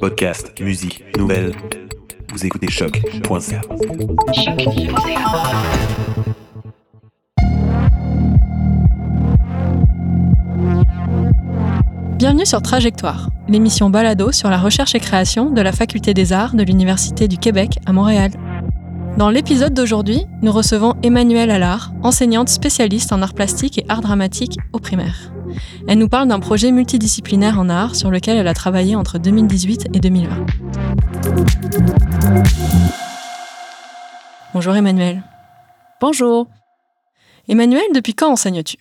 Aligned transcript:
Podcast, 0.00 0.60
musique, 0.60 1.04
nouvelles. 1.16 1.54
Vous 2.32 2.44
écoutez 2.44 2.68
choc.ca. 2.68 3.60
Bienvenue 12.16 12.46
sur 12.46 12.62
Trajectoire, 12.62 13.30
l'émission 13.48 13.90
balado 13.90 14.32
sur 14.32 14.50
la 14.50 14.58
recherche 14.58 14.94
et 14.94 15.00
création 15.00 15.50
de 15.50 15.60
la 15.60 15.72
Faculté 15.72 16.14
des 16.14 16.32
Arts 16.32 16.54
de 16.54 16.62
l'Université 16.62 17.28
du 17.28 17.38
Québec 17.38 17.78
à 17.86 17.92
Montréal. 17.92 18.32
Dans 19.16 19.30
l'épisode 19.30 19.74
d'aujourd'hui, 19.74 20.24
nous 20.42 20.52
recevons 20.52 20.94
Emmanuelle 21.02 21.50
Allard, 21.50 21.92
enseignante 22.02 22.48
spécialiste 22.48 23.12
en 23.12 23.22
arts 23.22 23.34
plastiques 23.34 23.78
et 23.78 23.84
arts 23.88 24.00
dramatiques 24.00 24.58
au 24.72 24.78
primaire. 24.78 25.32
Elle 25.86 25.98
nous 25.98 26.08
parle 26.08 26.28
d'un 26.28 26.40
projet 26.40 26.70
multidisciplinaire 26.70 27.58
en 27.58 27.68
art 27.68 27.94
sur 27.94 28.10
lequel 28.10 28.36
elle 28.36 28.48
a 28.48 28.54
travaillé 28.54 28.96
entre 28.96 29.18
2018 29.18 29.88
et 29.92 30.00
2020. 30.00 30.46
Bonjour 34.54 34.74
Emmanuelle. 34.76 35.22
Bonjour. 36.00 36.46
Emmanuelle, 37.48 37.82
depuis 37.94 38.14
quand 38.14 38.30
enseignes-tu? 38.30 38.78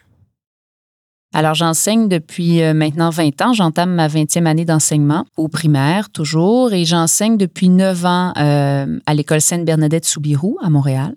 Alors, 1.36 1.56
j'enseigne 1.56 2.08
depuis 2.08 2.62
euh, 2.62 2.76
maintenant 2.76 3.10
20 3.10 3.42
ans. 3.42 3.54
J'entame 3.54 3.96
ma 3.96 4.08
20e 4.08 4.46
année 4.46 4.66
d'enseignement 4.66 5.26
au 5.36 5.48
primaire, 5.48 6.12
toujours, 6.12 6.74
et 6.74 6.86
j'enseigne 6.86 7.38
depuis 7.38 7.70
9 7.70 8.06
ans 8.06 8.34
euh, 8.38 9.00
à 9.08 9.14
l'école 9.16 9.42
Sainte-Bernadette-Soubirou 9.42 10.60
à 10.62 10.70
Montréal. 10.70 11.16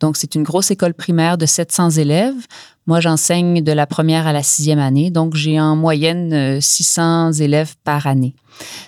Donc, 0.00 0.16
c'est 0.16 0.34
une 0.34 0.42
grosse 0.42 0.70
école 0.70 0.94
primaire 0.94 1.36
de 1.36 1.44
700 1.44 1.90
élèves. 1.90 2.46
Moi, 2.86 3.00
j'enseigne 3.00 3.62
de 3.62 3.72
la 3.72 3.86
première 3.86 4.26
à 4.26 4.32
la 4.32 4.42
sixième 4.42 4.78
année, 4.78 5.10
donc 5.10 5.34
j'ai 5.34 5.60
en 5.60 5.76
moyenne 5.76 6.58
600 6.62 7.02
euh, 7.02 7.32
élèves 7.44 7.74
par 7.84 8.06
année. 8.06 8.34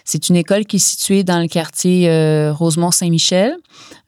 C'est 0.07 0.31
une 0.31 0.37
école 0.37 0.65
qui 0.65 0.77
est 0.77 0.79
située 0.79 1.25
dans 1.25 1.41
le 1.41 1.47
quartier 1.47 2.11
Rosemont-Saint-Michel, 2.51 3.55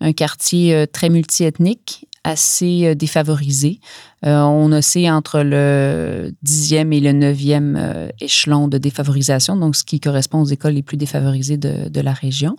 un 0.00 0.12
quartier 0.12 0.86
très 0.88 1.08
multiethnique 1.08 2.08
assez 2.24 2.86
euh, 2.86 2.94
défavorisés. 2.94 3.80
Euh, 4.24 4.40
on 4.42 4.70
oscille 4.72 5.10
entre 5.10 5.42
le 5.42 6.32
dixième 6.42 6.92
et 6.92 7.00
le 7.00 7.12
neuvième 7.12 7.76
euh, 7.76 8.08
échelon 8.20 8.68
de 8.68 8.78
défavorisation, 8.78 9.56
donc 9.56 9.74
ce 9.74 9.84
qui 9.84 9.98
correspond 9.98 10.40
aux 10.42 10.46
écoles 10.46 10.74
les 10.74 10.82
plus 10.82 10.96
défavorisées 10.96 11.56
de, 11.56 11.88
de 11.88 12.00
la 12.00 12.12
région. 12.12 12.56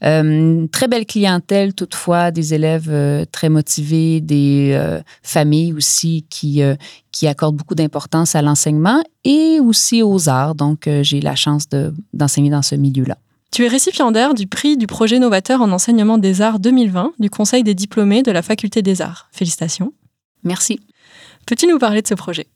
très 0.00 0.88
belle 0.88 1.06
clientèle 1.06 1.74
toutefois, 1.74 2.30
des 2.30 2.54
élèves 2.54 3.26
très 3.32 3.48
motivés, 3.48 4.20
des 4.20 4.78
familles 5.22 5.72
aussi 5.72 6.24
qui, 6.30 6.62
qui 7.10 7.26
accordent 7.26 7.56
beaucoup 7.56 7.74
d'importance 7.74 8.36
à 8.36 8.42
l'enseignement 8.42 9.02
et 9.24 9.58
aussi 9.60 10.02
aux 10.02 10.28
arts. 10.28 10.54
Donc, 10.54 10.88
j'ai 11.02 11.20
la 11.20 11.34
chance 11.34 11.64
d'enseigner 12.12 12.50
dans 12.50 12.62
ce 12.62 12.76
milieu-là. 12.76 13.16
Tu 13.50 13.64
es 13.64 13.68
récipiendaire 13.68 14.34
du 14.34 14.46
prix 14.46 14.76
du 14.76 14.86
projet 14.86 15.18
novateur 15.18 15.62
en 15.62 15.72
enseignement 15.72 16.18
des 16.18 16.42
arts 16.42 16.60
2020 16.60 17.12
du 17.18 17.30
Conseil 17.30 17.64
des 17.64 17.74
diplômés 17.74 18.22
de 18.22 18.30
la 18.30 18.42
Faculté 18.42 18.82
des 18.82 19.00
arts. 19.00 19.28
Félicitations. 19.32 19.92
Merci. 20.44 20.80
Peux-tu 21.48 21.66
nous 21.66 21.78
parler 21.78 22.02
de 22.02 22.06
ce 22.06 22.12
projet? 22.12 22.46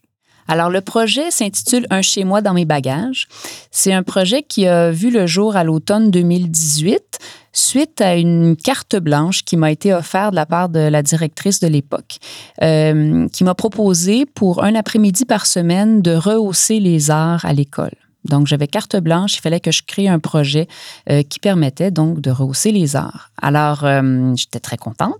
Alors, 0.48 0.68
le 0.68 0.82
projet 0.82 1.30
s'intitule 1.30 1.86
Un 1.88 2.02
chez 2.02 2.24
moi 2.24 2.42
dans 2.42 2.52
mes 2.52 2.66
bagages. 2.66 3.26
C'est 3.70 3.94
un 3.94 4.02
projet 4.02 4.42
qui 4.42 4.66
a 4.66 4.90
vu 4.90 5.10
le 5.10 5.26
jour 5.26 5.56
à 5.56 5.64
l'automne 5.64 6.10
2018 6.10 7.18
suite 7.54 8.02
à 8.02 8.16
une 8.16 8.54
carte 8.54 8.96
blanche 8.96 9.44
qui 9.44 9.56
m'a 9.56 9.72
été 9.72 9.94
offerte 9.94 10.32
de 10.32 10.36
la 10.36 10.44
part 10.44 10.68
de 10.68 10.78
la 10.78 11.02
directrice 11.02 11.58
de 11.60 11.68
l'époque, 11.68 12.18
euh, 12.60 13.26
qui 13.28 13.44
m'a 13.44 13.54
proposé 13.54 14.26
pour 14.26 14.62
un 14.62 14.74
après-midi 14.74 15.24
par 15.24 15.46
semaine 15.46 16.02
de 16.02 16.12
rehausser 16.12 16.78
les 16.78 17.10
arts 17.10 17.46
à 17.46 17.54
l'école. 17.54 17.94
Donc, 18.26 18.46
j'avais 18.46 18.66
carte 18.66 18.96
blanche, 18.96 19.38
il 19.38 19.40
fallait 19.40 19.60
que 19.60 19.70
je 19.72 19.84
crée 19.86 20.06
un 20.06 20.18
projet 20.18 20.68
euh, 21.08 21.22
qui 21.22 21.38
permettait 21.38 21.90
donc 21.90 22.20
de 22.20 22.30
rehausser 22.30 22.72
les 22.72 22.94
arts. 22.94 23.30
Alors, 23.40 23.84
euh, 23.84 24.34
j'étais 24.36 24.60
très 24.60 24.76
contente 24.76 25.16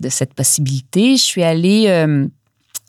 de 0.00 0.10
cette 0.10 0.34
possibilité. 0.34 1.16
Je 1.16 1.22
suis 1.22 1.42
allée, 1.42 1.88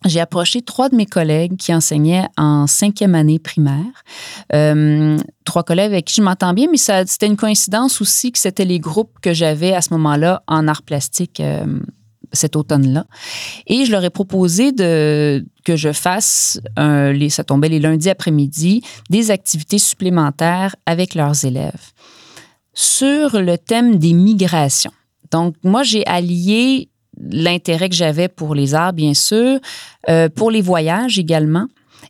j'ai 0.05 0.19
approché 0.19 0.61
trois 0.61 0.89
de 0.89 0.95
mes 0.95 1.05
collègues 1.05 1.57
qui 1.57 1.73
enseignaient 1.73 2.25
en 2.37 2.67
cinquième 2.67 3.15
année 3.15 3.39
primaire. 3.39 4.03
trois 5.43 5.63
collègues 5.63 5.91
avec 5.91 6.05
qui 6.05 6.15
je 6.15 6.21
m'entends 6.21 6.53
bien, 6.53 6.67
mais 6.71 6.77
c'était 6.77 7.27
une 7.27 7.37
coïncidence 7.37 8.01
aussi 8.01 8.31
que 8.31 8.39
c'était 8.39 8.65
les 8.65 8.79
groupes 8.79 9.19
que 9.21 9.33
j'avais 9.33 9.73
à 9.73 9.81
ce 9.81 9.93
moment-là 9.93 10.43
en 10.47 10.67
arts 10.67 10.83
plastiques 10.83 11.41
cet 12.33 12.55
automne-là. 12.55 13.05
Et 13.67 13.85
je 13.85 13.91
leur 13.91 14.03
ai 14.03 14.09
proposé 14.09 14.73
que 14.73 15.75
je 15.75 15.91
fasse, 15.93 16.59
ça 16.75 17.43
tombait 17.43 17.69
les 17.69 17.79
lundis 17.79 18.09
après-midi, 18.09 18.81
des 19.09 19.31
activités 19.31 19.79
supplémentaires 19.79 20.75
avec 20.85 21.15
leurs 21.15 21.45
élèves 21.45 21.91
sur 22.73 23.39
le 23.39 23.57
thème 23.57 23.99
des 23.99 24.13
migrations. 24.13 24.91
Donc, 25.31 25.55
moi, 25.63 25.83
j'ai 25.83 26.05
allié 26.05 26.89
l'intérêt 27.19 27.89
que 27.89 27.95
j'avais 27.95 28.27
pour 28.27 28.55
les 28.55 28.75
arts, 28.75 28.93
bien 28.93 29.13
sûr, 29.13 29.59
euh, 30.09 30.29
pour 30.29 30.51
les 30.51 30.61
voyages 30.61 31.19
également, 31.19 31.67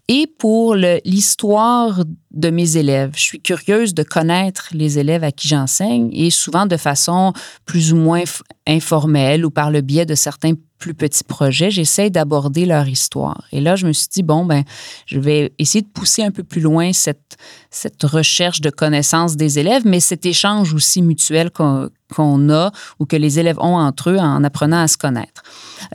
et 0.07 0.27
pour 0.27 0.75
l'histoire 0.75 2.03
de 2.35 2.49
mes 2.49 2.77
élèves. 2.77 3.11
Je 3.15 3.21
suis 3.21 3.41
curieuse 3.41 3.93
de 3.93 4.03
connaître 4.03 4.69
les 4.71 4.99
élèves 4.99 5.23
à 5.23 5.31
qui 5.31 5.47
j'enseigne 5.47 6.09
et 6.13 6.29
souvent 6.29 6.65
de 6.65 6.77
façon 6.77 7.33
plus 7.65 7.93
ou 7.93 7.97
moins 7.97 8.23
informelle 8.67 9.45
ou 9.45 9.49
par 9.49 9.71
le 9.71 9.81
biais 9.81 10.05
de 10.05 10.15
certains 10.15 10.53
plus 10.77 10.93
petits 10.93 11.23
projets, 11.23 11.71
j'essaie 11.71 12.09
d'aborder 12.09 12.65
leur 12.65 12.87
histoire. 12.87 13.45
Et 13.51 13.61
là, 13.61 13.75
je 13.75 13.87
me 13.87 13.93
suis 13.93 14.07
dit, 14.11 14.23
bon, 14.23 14.45
ben, 14.45 14.63
je 15.05 15.19
vais 15.19 15.53
essayer 15.57 15.81
de 15.81 15.87
pousser 15.87 16.21
un 16.21 16.31
peu 16.31 16.43
plus 16.43 16.61
loin 16.61 16.91
cette, 16.93 17.37
cette 17.71 18.03
recherche 18.03 18.61
de 18.61 18.69
connaissances 18.69 19.37
des 19.37 19.57
élèves, 19.57 19.83
mais 19.85 19.99
cet 19.99 20.25
échange 20.25 20.73
aussi 20.73 21.01
mutuel 21.01 21.49
qu'on 21.51 22.49
a 22.49 22.71
ou 22.99 23.05
que 23.05 23.15
les 23.15 23.39
élèves 23.39 23.57
ont 23.59 23.77
entre 23.77 24.11
eux 24.11 24.19
en 24.19 24.43
apprenant 24.43 24.81
à 24.81 24.87
se 24.87 24.97
connaître. 24.97 25.43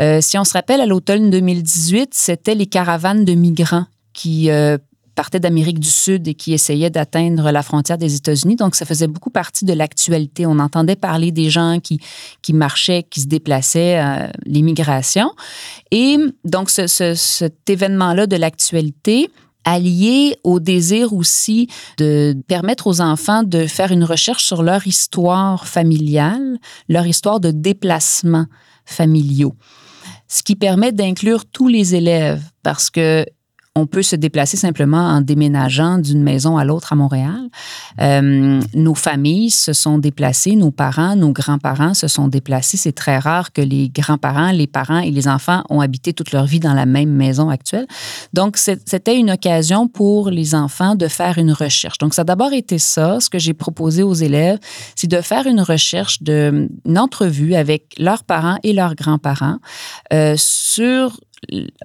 Euh, 0.01 0.21
si 0.21 0.39
on 0.39 0.45
se 0.45 0.55
rappelle, 0.55 0.81
à 0.81 0.87
l'automne 0.87 1.31
2018, 1.31 2.11
c'était 2.15 2.55
les 2.55 2.67
caravanes 2.67 3.25
de 3.25 3.35
migrants 3.35 3.87
qui 4.13 4.51
euh, 4.51 4.79
partaient 5.21 5.39
d'Amérique 5.39 5.81
du 5.81 5.91
Sud 5.91 6.27
et 6.29 6.33
qui 6.33 6.55
essayaient 6.55 6.89
d'atteindre 6.89 7.51
la 7.51 7.63
frontière 7.63 7.99
des 7.99 8.15
États-Unis. 8.15 8.57
Donc, 8.57 8.75
ça 8.75 8.87
faisait 8.87 9.07
beaucoup 9.07 9.29
partie 9.29 9.67
de 9.67 9.75
l'actualité. 9.75 10.47
On 10.47 10.59
entendait 10.59 10.97
parler 10.97 11.31
des 11.31 11.51
gens 11.51 11.79
qui, 11.79 12.01
qui 12.41 12.55
marchaient, 12.55 13.03
qui 13.03 13.21
se 13.21 13.27
déplaçaient, 13.27 14.03
euh, 14.03 14.29
l'immigration. 14.47 15.31
Et 15.91 16.17
donc, 16.47 16.71
cet 16.71 17.69
événement-là 17.69 18.27
de 18.27 18.37
l'actualité, 18.37 19.29
allié 19.67 20.39
au 20.43 20.59
désir 20.59 21.13
aussi 21.13 21.69
de 21.99 22.35
permettre 22.49 22.87
aux 22.87 23.03
enfants 23.03 23.43
de 23.43 23.67
faire 23.67 23.93
une 23.93 24.05
recherche 24.05 24.45
sur 24.45 24.63
leur 24.63 24.87
histoire 24.87 25.69
familiale, 25.69 26.57
leur 26.89 27.07
histoire 27.07 27.41
de 27.41 27.51
déplacement 27.51 28.47
familiaux 28.87 29.55
ce 30.33 30.45
qui 30.45 30.55
permet 30.55 30.93
d'inclure 30.93 31.45
tous 31.45 31.67
les 31.67 31.97
élèves 31.97 32.41
parce 32.63 32.89
que 32.89 33.27
on 33.77 33.87
peut 33.87 34.03
se 34.03 34.17
déplacer 34.17 34.57
simplement 34.57 34.99
en 34.99 35.21
déménageant 35.21 35.99
d'une 35.99 36.23
maison 36.23 36.59
à 36.59 36.65
l'autre 36.65 36.93
à 36.93 36.97
Montréal. 36.97 37.49
Euh, 38.01 38.61
nos 38.75 38.95
familles 38.97 39.51
se 39.51 39.73
sont 39.73 39.99
déplacées, 39.99 40.57
nos 40.57 40.73
parents, 40.73 41.15
nos 41.15 41.31
grands-parents 41.31 41.95
se 41.95 42.09
sont 42.09 42.27
déplacés. 42.27 42.77
C'est 42.77 42.93
très 42.93 43.19
rare 43.19 43.53
que 43.53 43.63
les 43.63 43.89
grands-parents, 43.89 44.51
les 44.51 44.67
parents 44.67 44.99
et 44.99 45.13
les 45.13 45.29
enfants 45.29 45.63
ont 45.71 45.81
habité 45.81 46.13
toute 46.13 46.33
leur 46.33 46.47
vie 46.47 46.59
dans 46.59 46.75
la 46.75 46.85
même 46.85 47.11
maison 47.11 47.49
actuelle. 47.49 47.87
Donc, 48.33 48.57
c'était 48.57 49.17
une 49.17 49.31
occasion 49.31 49.87
pour 49.87 50.31
les 50.31 50.57
enfants 50.57 50.97
de 50.97 51.07
faire 51.07 51.39
une 51.39 51.53
recherche. 51.53 51.99
Donc, 51.99 52.13
ça 52.13 52.23
a 52.23 52.25
d'abord 52.25 52.53
été 52.53 52.79
ça, 52.79 53.21
ce 53.21 53.31
que 53.31 53.39
j'ai 53.39 53.55
proposé 53.55 54.03
aux 54.03 54.15
élèves, 54.15 54.59
c'est 54.97 55.09
de 55.09 55.21
faire 55.21 55.47
une 55.47 55.61
recherche, 55.61 56.23
de, 56.25 56.69
une 56.85 56.99
entrevue 56.99 57.55
avec 57.55 57.95
leurs 57.99 58.25
parents 58.25 58.59
et 58.65 58.73
leurs 58.73 58.97
grands-parents 58.97 59.59
euh, 60.13 60.35
sur, 60.37 61.21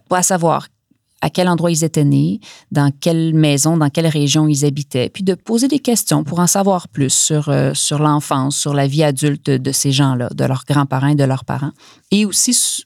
à 0.09 0.23
savoir 0.23 0.67
à 1.21 1.29
quel 1.29 1.47
endroit 1.47 1.71
ils 1.71 1.83
étaient 1.83 2.03
nés, 2.03 2.39
dans 2.71 2.91
quelle 2.91 3.33
maison, 3.33 3.77
dans 3.77 3.89
quelle 3.89 4.07
région 4.07 4.47
ils 4.47 4.65
habitaient, 4.65 5.09
puis 5.09 5.23
de 5.23 5.33
poser 5.33 5.67
des 5.67 5.79
questions 5.79 6.23
pour 6.23 6.39
en 6.39 6.47
savoir 6.47 6.87
plus 6.87 7.13
sur, 7.13 7.49
euh, 7.49 7.73
sur 7.73 7.99
l'enfance, 7.99 8.55
sur 8.55 8.73
la 8.73 8.87
vie 8.87 9.03
adulte 9.03 9.49
de 9.49 9.71
ces 9.71 9.91
gens-là, 9.91 10.29
de 10.33 10.45
leurs 10.45 10.65
grands-parents 10.67 11.07
et 11.07 11.15
de 11.15 11.23
leurs 11.23 11.45
parents, 11.45 11.71
et 12.11 12.25
aussi 12.25 12.85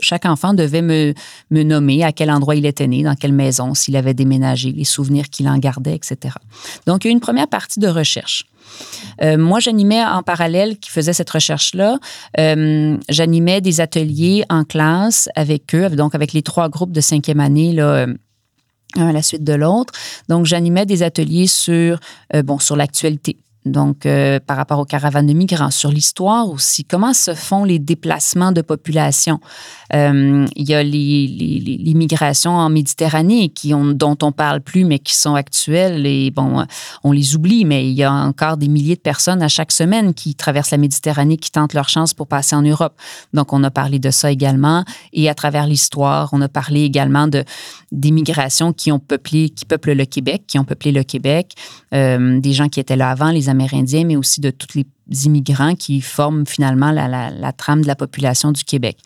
chaque 0.00 0.24
enfant 0.24 0.54
devait 0.54 0.82
me, 0.82 1.14
me, 1.50 1.62
nommer 1.62 2.04
à 2.04 2.12
quel 2.12 2.30
endroit 2.30 2.54
il 2.54 2.66
était 2.66 2.86
né, 2.86 3.02
dans 3.02 3.14
quelle 3.14 3.32
maison, 3.32 3.74
s'il 3.74 3.96
avait 3.96 4.14
déménagé, 4.14 4.72
les 4.72 4.84
souvenirs 4.84 5.28
qu'il 5.30 5.48
en 5.48 5.58
gardait, 5.58 5.94
etc. 5.94 6.34
Donc, 6.86 7.04
il 7.04 7.08
y 7.08 7.10
a 7.10 7.12
une 7.12 7.20
première 7.20 7.48
partie 7.48 7.80
de 7.80 7.88
recherche. 7.88 8.46
Euh, 9.22 9.36
moi, 9.36 9.60
j'animais 9.60 10.04
en 10.04 10.22
parallèle, 10.22 10.78
qui 10.78 10.90
faisait 10.90 11.12
cette 11.12 11.30
recherche-là, 11.30 11.98
euh, 12.38 12.96
j'animais 13.08 13.60
des 13.60 13.80
ateliers 13.80 14.44
en 14.48 14.64
classe 14.64 15.28
avec 15.34 15.74
eux, 15.74 15.88
donc 15.90 16.14
avec 16.14 16.32
les 16.32 16.42
trois 16.42 16.68
groupes 16.68 16.92
de 16.92 17.00
cinquième 17.00 17.40
année, 17.40 17.72
là, 17.72 18.06
euh, 18.06 18.14
à 18.96 19.12
la 19.12 19.22
suite 19.22 19.44
de 19.44 19.52
l'autre. 19.52 19.92
Donc, 20.28 20.46
j'animais 20.46 20.86
des 20.86 21.02
ateliers 21.02 21.46
sur, 21.46 21.98
bon, 22.44 22.58
sur 22.58 22.74
l'actualité, 22.74 23.36
donc 23.68 24.06
euh, 24.06 24.40
par 24.44 24.56
rapport 24.56 24.78
aux 24.78 24.84
caravanes 24.84 25.26
de 25.26 25.32
migrants, 25.32 25.70
sur 25.70 25.90
l'histoire 25.90 26.48
aussi. 26.48 26.84
Comment 26.84 27.14
se 27.14 27.34
font 27.34 27.64
les 27.64 27.78
déplacements 27.78 28.52
de 28.52 28.62
population? 28.62 29.40
Euh, 29.94 30.46
il 30.56 30.68
y 30.68 30.74
a 30.74 30.82
les, 30.82 31.94
migrations 31.94 32.52
en 32.52 32.68
Méditerranée 32.70 33.48
qui 33.48 33.74
ont, 33.74 33.86
dont 33.86 34.16
on 34.22 34.32
parle 34.32 34.60
plus, 34.60 34.84
mais 34.84 34.98
qui 34.98 35.16
sont 35.16 35.34
actuelles. 35.34 36.06
Et 36.06 36.30
bon, 36.30 36.64
on 37.02 37.12
les 37.12 37.34
oublie, 37.34 37.64
mais 37.64 37.88
il 37.88 37.94
y 37.94 38.04
a 38.04 38.12
encore 38.12 38.56
des 38.56 38.68
milliers 38.68 38.96
de 38.96 39.00
personnes 39.00 39.42
à 39.42 39.48
chaque 39.48 39.72
semaine 39.72 40.14
qui 40.14 40.34
traversent 40.34 40.70
la 40.70 40.78
Méditerranée, 40.78 41.36
qui 41.36 41.50
tentent 41.50 41.74
leur 41.74 41.88
chance 41.88 42.14
pour 42.14 42.26
passer 42.26 42.54
en 42.54 42.62
Europe. 42.62 42.94
Donc, 43.32 43.52
on 43.52 43.64
a 43.64 43.70
parlé 43.70 43.98
de 43.98 44.10
ça 44.10 44.30
également. 44.30 44.84
Et 45.12 45.28
à 45.28 45.34
travers 45.34 45.66
l'histoire, 45.66 46.28
on 46.32 46.40
a 46.40 46.48
parlé 46.48 46.82
également 46.82 47.26
de 47.26 47.44
des 47.90 48.10
migrations 48.10 48.72
qui 48.72 48.92
ont 48.92 48.98
peuplé, 48.98 49.48
qui 49.48 49.64
peuplent 49.64 49.92
le 49.92 50.04
Québec, 50.04 50.42
qui 50.46 50.58
ont 50.58 50.64
peuplé 50.64 50.92
le 50.92 51.02
Québec, 51.02 51.54
euh, 51.94 52.38
des 52.38 52.52
gens 52.52 52.68
qui 52.68 52.80
étaient 52.80 52.96
là 52.96 53.10
avant, 53.10 53.30
les 53.30 53.48
Amérindiens, 53.58 54.04
mais 54.04 54.16
aussi 54.16 54.40
de 54.40 54.50
tous 54.50 54.76
les 54.76 54.86
immigrants 55.26 55.74
qui 55.74 56.00
forment 56.00 56.46
finalement 56.46 56.90
la, 56.92 57.52
trame 57.52 57.82
de 57.82 57.86
la 57.86 57.96
population 57.96 58.52
du 58.52 58.62
Québec. 58.62 58.98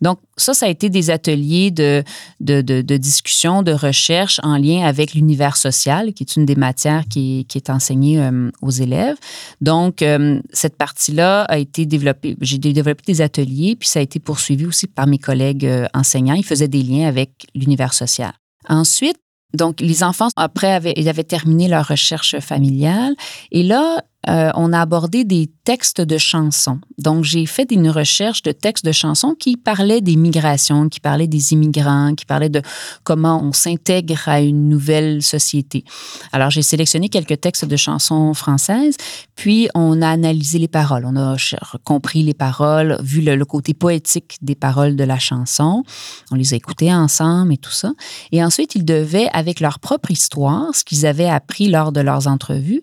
Donc, 0.00 0.18
ça, 0.36 0.54
ça 0.54 0.66
a 0.66 0.68
été 0.68 0.88
des 0.88 1.10
ateliers 1.10 1.70
de, 1.70 2.02
de, 2.40 2.62
de, 2.62 2.96
discussion, 2.96 3.62
de 3.62 3.72
recherche 3.72 4.40
en 4.42 4.56
lien 4.56 4.84
avec 4.84 5.14
l'univers 5.14 5.56
social, 5.56 6.14
qui 6.14 6.22
est 6.22 6.36
une 6.36 6.46
des 6.46 6.54
matières 6.54 7.04
qui, 7.08 7.46
est 7.54 7.70
enseignée 7.70 8.20
euh, 8.20 8.50
aux 8.62 8.70
élèves. 8.70 9.16
Donc, 9.60 10.02
euh, 10.02 10.40
cette 10.52 10.76
partie-là 10.76 11.42
a 11.42 11.58
été 11.58 11.84
développée. 11.84 12.36
J'ai 12.40 12.58
développé 12.58 13.02
des 13.06 13.20
ateliers, 13.20 13.76
puis 13.76 13.88
ça 13.88 13.98
a 13.98 14.02
été 14.02 14.18
poursuivi 14.18 14.64
aussi 14.64 14.86
par 14.86 15.06
mes 15.06 15.18
collègues 15.18 15.68
enseignants. 15.94 16.34
Ils 16.34 16.44
faisaient 16.44 16.68
des 16.68 16.82
liens 16.82 17.06
avec 17.06 17.46
l'univers 17.54 17.92
social. 17.92 18.32
Ensuite, 18.68 19.18
donc, 19.54 19.80
les 19.80 20.02
enfants, 20.04 20.28
après, 20.36 20.72
avaient, 20.72 20.94
ils 20.96 21.08
avaient 21.08 21.24
terminé 21.24 21.68
leur 21.68 21.88
recherche 21.88 22.38
familiale. 22.40 23.14
Et 23.50 23.62
là, 23.62 24.04
euh, 24.28 24.50
on 24.54 24.72
a 24.72 24.80
abordé 24.80 25.24
des 25.24 25.50
textes 25.64 26.00
de 26.00 26.18
chansons. 26.18 26.78
Donc, 26.98 27.24
j'ai 27.24 27.46
fait 27.46 27.70
une 27.70 27.88
recherche 27.88 28.42
de 28.42 28.52
textes 28.52 28.84
de 28.84 28.92
chansons 28.92 29.34
qui 29.34 29.56
parlaient 29.56 30.02
des 30.02 30.16
migrations, 30.16 30.90
qui 30.90 31.00
parlaient 31.00 31.26
des 31.26 31.54
immigrants, 31.54 32.14
qui 32.14 32.26
parlaient 32.26 32.50
de 32.50 32.60
comment 33.02 33.42
on 33.42 33.52
s'intègre 33.52 34.28
à 34.28 34.40
une 34.40 34.68
nouvelle 34.68 35.22
société. 35.22 35.84
Alors, 36.32 36.50
j'ai 36.50 36.62
sélectionné 36.62 37.08
quelques 37.08 37.40
textes 37.40 37.64
de 37.64 37.76
chansons 37.76 38.34
françaises, 38.34 38.96
puis 39.36 39.68
on 39.74 40.02
a 40.02 40.08
analysé 40.08 40.58
les 40.58 40.68
paroles. 40.68 41.06
On 41.06 41.16
a 41.16 41.36
compris 41.84 42.22
les 42.22 42.34
paroles, 42.34 42.98
vu 43.02 43.22
le, 43.22 43.36
le 43.36 43.44
côté 43.46 43.72
poétique 43.72 44.36
des 44.42 44.54
paroles 44.54 44.96
de 44.96 45.04
la 45.04 45.18
chanson. 45.18 45.82
On 46.30 46.34
les 46.34 46.52
a 46.52 46.56
écoutées 46.56 46.92
ensemble 46.92 47.54
et 47.54 47.58
tout 47.58 47.72
ça. 47.72 47.92
Et 48.32 48.44
ensuite, 48.44 48.74
ils 48.74 48.84
devaient, 48.84 49.28
avec 49.32 49.60
leur 49.60 49.78
propre 49.78 50.10
histoire, 50.10 50.74
ce 50.74 50.84
qu'ils 50.84 51.06
avaient 51.06 51.28
appris 51.28 51.68
lors 51.68 51.92
de 51.92 52.00
leurs 52.00 52.26
entrevues, 52.26 52.82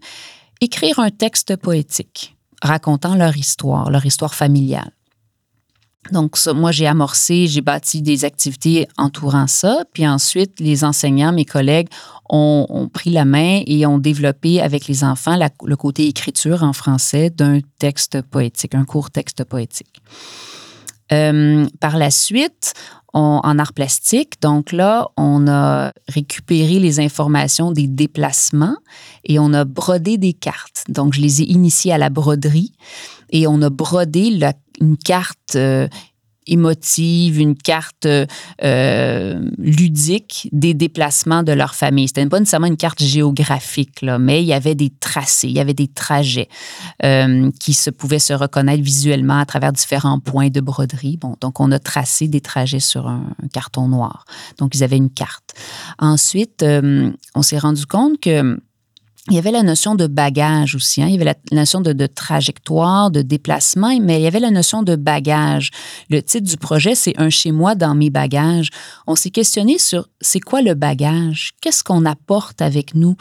écrire 0.62 1.00
un 1.00 1.10
texte 1.10 1.56
poétique 1.56 2.36
racontant 2.62 3.16
leur 3.16 3.38
histoire, 3.38 3.92
leur 3.92 4.06
histoire 4.06 4.34
familiale. 4.34 4.92
Donc, 6.12 6.38
moi, 6.56 6.72
j'ai 6.72 6.88
amorcé, 6.88 7.48
j'ai 7.48 7.62
bâti 7.62 8.02
des 8.02 8.24
activités 8.24 8.88
entourant 8.98 9.48
ça. 9.48 9.84
Puis 9.94 10.08
ensuite, 10.08 10.60
les 10.60 10.84
enseignants, 10.84 11.34
mes 11.34 11.46
collègues, 11.46 11.90
ont, 12.30 12.90
pris 12.94 13.10
la 13.10 13.26
main 13.26 13.62
et 13.66 13.86
ont 13.86 13.98
développé 13.98 14.62
avec 14.62 14.88
les 14.88 15.04
enfants 15.04 15.38
le 15.38 15.76
côté 15.76 16.08
écriture 16.08 16.64
en 16.64 16.74
français 16.74 17.30
d'un 17.30 17.60
texte 17.80 18.22
poétique, 18.22 18.76
un 18.76 18.86
court 18.86 19.12
texte 19.12 19.44
poétique. 19.44 20.02
Euh, 21.14 21.66
par 21.80 21.98
la 21.98 22.12
suite, 22.12 22.74
en 23.14 23.60
art 23.60 23.74
plastique. 23.74 24.42
Donc 24.42 24.72
là, 24.72 25.08
on 25.18 25.48
a 25.48 25.92
récupéré 26.08 26.80
les 26.80 27.00
informations 27.00 27.72
des 27.72 27.88
déplacements 27.88 28.78
et 29.24 29.40
on 29.40 29.54
a 29.54 29.66
brodé 29.66 30.18
des 30.18 30.34
cartes. 30.34 30.84
Donc, 30.90 31.14
je 31.14 31.22
les 31.22 31.42
ai 31.42 31.46
initiées 31.46 31.94
à 31.94 31.98
la 31.98 32.10
broderie 32.10 32.74
et 33.30 33.48
on 33.48 33.62
a 33.62 33.70
brodé 33.70 34.40
une 34.80 34.98
carte 34.98 35.56
euh, 35.56 35.88
émotive, 36.48 37.40
une 37.40 37.56
carte 37.56 38.08
euh, 38.64 39.50
ludique 39.58 40.50
des 40.52 40.74
déplacements 40.74 41.44
de 41.44 41.52
leur 41.52 41.76
famille. 41.76 42.08
C'était 42.08 42.26
pas 42.26 42.40
nécessairement 42.40 42.68
une 42.68 42.78
carte 42.78 43.02
géographique, 43.02 44.02
là, 44.02 44.20
mais 44.20 44.42
il 44.42 44.48
y 44.48 44.54
avait 44.54 44.76
des 44.76 44.90
tracés, 44.90 45.48
il 45.48 45.54
y 45.54 45.60
avait 45.60 45.74
des 45.74 45.88
trajets 45.88 46.50
euh, 47.04 47.52
qui 47.60 47.74
se 47.74 47.90
pouvaient 47.90 48.20
se 48.20 48.34
reconnaître 48.34 48.84
visuellement 48.84 49.40
à 49.40 49.46
travers 49.46 49.72
différents 49.72 50.20
points 50.20 50.50
de 50.50 50.62
broderie. 50.62 51.18
Bon, 51.18 51.36
donc 51.42 51.60
on 51.60 51.72
a 51.72 51.80
tracé 51.80 52.28
des 52.28 52.42
trajets 52.42 52.80
sur 52.80 53.08
un, 53.08 53.24
carton 53.54 53.88
noir. 53.88 54.26
Donc 54.58 54.76
ils 54.76 54.84
avaient 54.84 54.98
une 54.98 55.10
carte. 55.10 55.54
Ensuite, 56.00 56.64
euh, 56.64 57.12
on 57.36 57.42
s'est 57.42 57.60
rendu 57.60 57.86
compte 57.86 58.20
que 58.20 58.60
il 59.30 59.36
y 59.36 59.40
avait 59.40 59.52
la 59.52 59.64
notion 59.64 59.96
de 59.96 60.08
bagage 60.08 60.76
aussi. 60.76 61.02
Hein. 61.02 61.08
Il 61.08 61.14
y 61.14 61.16
avait 61.16 61.26
la 61.26 61.36
notion 61.52 61.82
de, 61.82 62.08
trajectoire, 62.08 63.12
de 63.12 63.22
déplacement, 63.22 63.98
mais 64.00 64.20
il 64.20 64.24
y 64.24 64.28
avait 64.28 64.40
la 64.40 64.52
notion 64.52 64.84
de 64.84 64.96
bagage. 64.96 65.72
Le 66.10 66.22
titre 66.22 66.48
du 66.48 66.58
projet, 66.58 66.96
c'est 66.96 67.14
Un 67.20 67.30
chez 67.30 67.52
moi 67.52 67.76
dans 67.76 67.94
mes 67.94 68.10
bagages. 68.10 68.70
On 69.06 69.16
s'est 69.16 69.30
questionné 69.30 69.80
sur 69.80 70.08
c'est 70.22 70.40
quoi 70.40 70.62
le 70.62 70.76
bagage? 70.76 71.52
Qu'est-ce 71.62 71.84
qu'on 71.84 72.06
apporte 72.06 72.62
avec 72.62 72.96
nous 72.96 73.16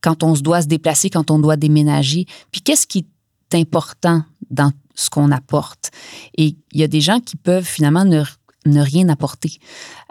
quand 0.00 0.22
on 0.22 0.34
se 0.34 0.42
doit 0.42 0.62
se 0.62 0.68
déplacer, 0.68 1.10
quand 1.10 1.30
on 1.30 1.38
doit 1.38 1.56
déménager? 1.56 2.26
Puis 2.52 2.60
qu'est-ce 2.60 2.86
qui 2.86 3.06
est 3.52 3.58
important 3.58 4.22
dans 4.50 4.70
ce 4.94 5.10
qu'on 5.10 5.32
apporte? 5.32 5.90
Et 6.36 6.56
il 6.72 6.80
y 6.80 6.84
a 6.84 6.88
des 6.88 7.00
gens 7.00 7.18
qui 7.18 7.36
peuvent 7.36 7.64
finalement 7.64 8.04
ne 8.04 8.22
ne 8.68 8.82
rien 8.82 9.08
apporter. 9.08 9.58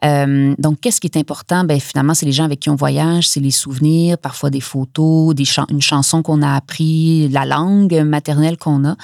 Euh, 0.06 0.54
donc, 0.58 0.80
qu'est-ce 0.82 1.02
qui 1.02 1.08
est 1.08 1.18
important? 1.18 1.64
Ben, 1.64 1.80
finalement, 1.80 2.14
c'est 2.14 2.26
les 2.26 2.32
gens 2.32 2.44
avec 2.44 2.60
qui 2.60 2.70
on 2.70 2.76
voyage, 2.76 3.30
c'est 3.30 3.40
les 3.40 3.52
souvenirs, 3.52 4.18
parfois 4.18 4.50
des 4.50 4.62
photos, 4.62 5.34
des 5.34 5.46
une 5.70 5.82
chanson 5.82 6.22
qu'on 6.22 6.42
a 6.42 6.56
appris, 6.56 7.30
la 7.30 7.46
langue 7.46 8.02
maternelle 8.02 8.58
qu'on 8.58 8.86
a. 8.86 8.96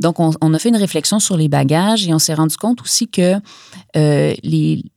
Donc, 0.00 0.20
on, 0.20 0.54
a 0.54 0.58
fait 0.58 0.68
une 0.68 0.76
réflexion 0.76 1.18
sur 1.18 1.36
les 1.36 1.48
bagages 1.48 2.06
et 2.06 2.12
on 2.12 2.18
s'est 2.18 2.34
rendu 2.34 2.56
compte 2.56 2.82
aussi 2.82 3.08
que 3.08 3.36
euh, 3.96 4.34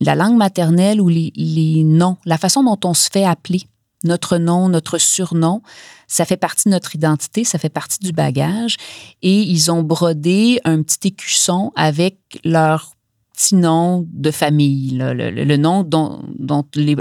la 0.01 0.15
langue 0.15 0.37
maternelle 0.37 0.99
ou 0.99 1.07
les, 1.07 1.31
les 1.35 1.83
noms, 1.83 2.17
la 2.25 2.37
façon 2.37 2.63
dont 2.63 2.79
on 2.83 2.93
se 2.93 3.09
fait 3.11 3.23
appeler, 3.23 3.63
notre 4.03 4.37
nom, 4.37 4.69
notre 4.69 4.97
surnom, 4.97 5.61
ça 6.07 6.25
fait 6.25 6.37
partie 6.37 6.69
de 6.69 6.73
notre 6.73 6.95
identité, 6.95 7.43
ça 7.43 7.57
fait 7.57 7.69
partie 7.69 7.99
du 7.99 8.11
bagage. 8.11 8.77
Et 9.21 9.41
ils 9.41 9.71
ont 9.71 9.83
brodé 9.83 10.59
un 10.63 10.81
petit 10.81 11.09
écusson 11.09 11.71
avec 11.75 12.17
leur 12.43 12.96
petit 13.37 13.55
nom 13.55 14.07
de 14.11 14.31
famille, 14.31 14.97
le, 14.99 15.57
nom 15.57 15.83
dont, 15.83 16.23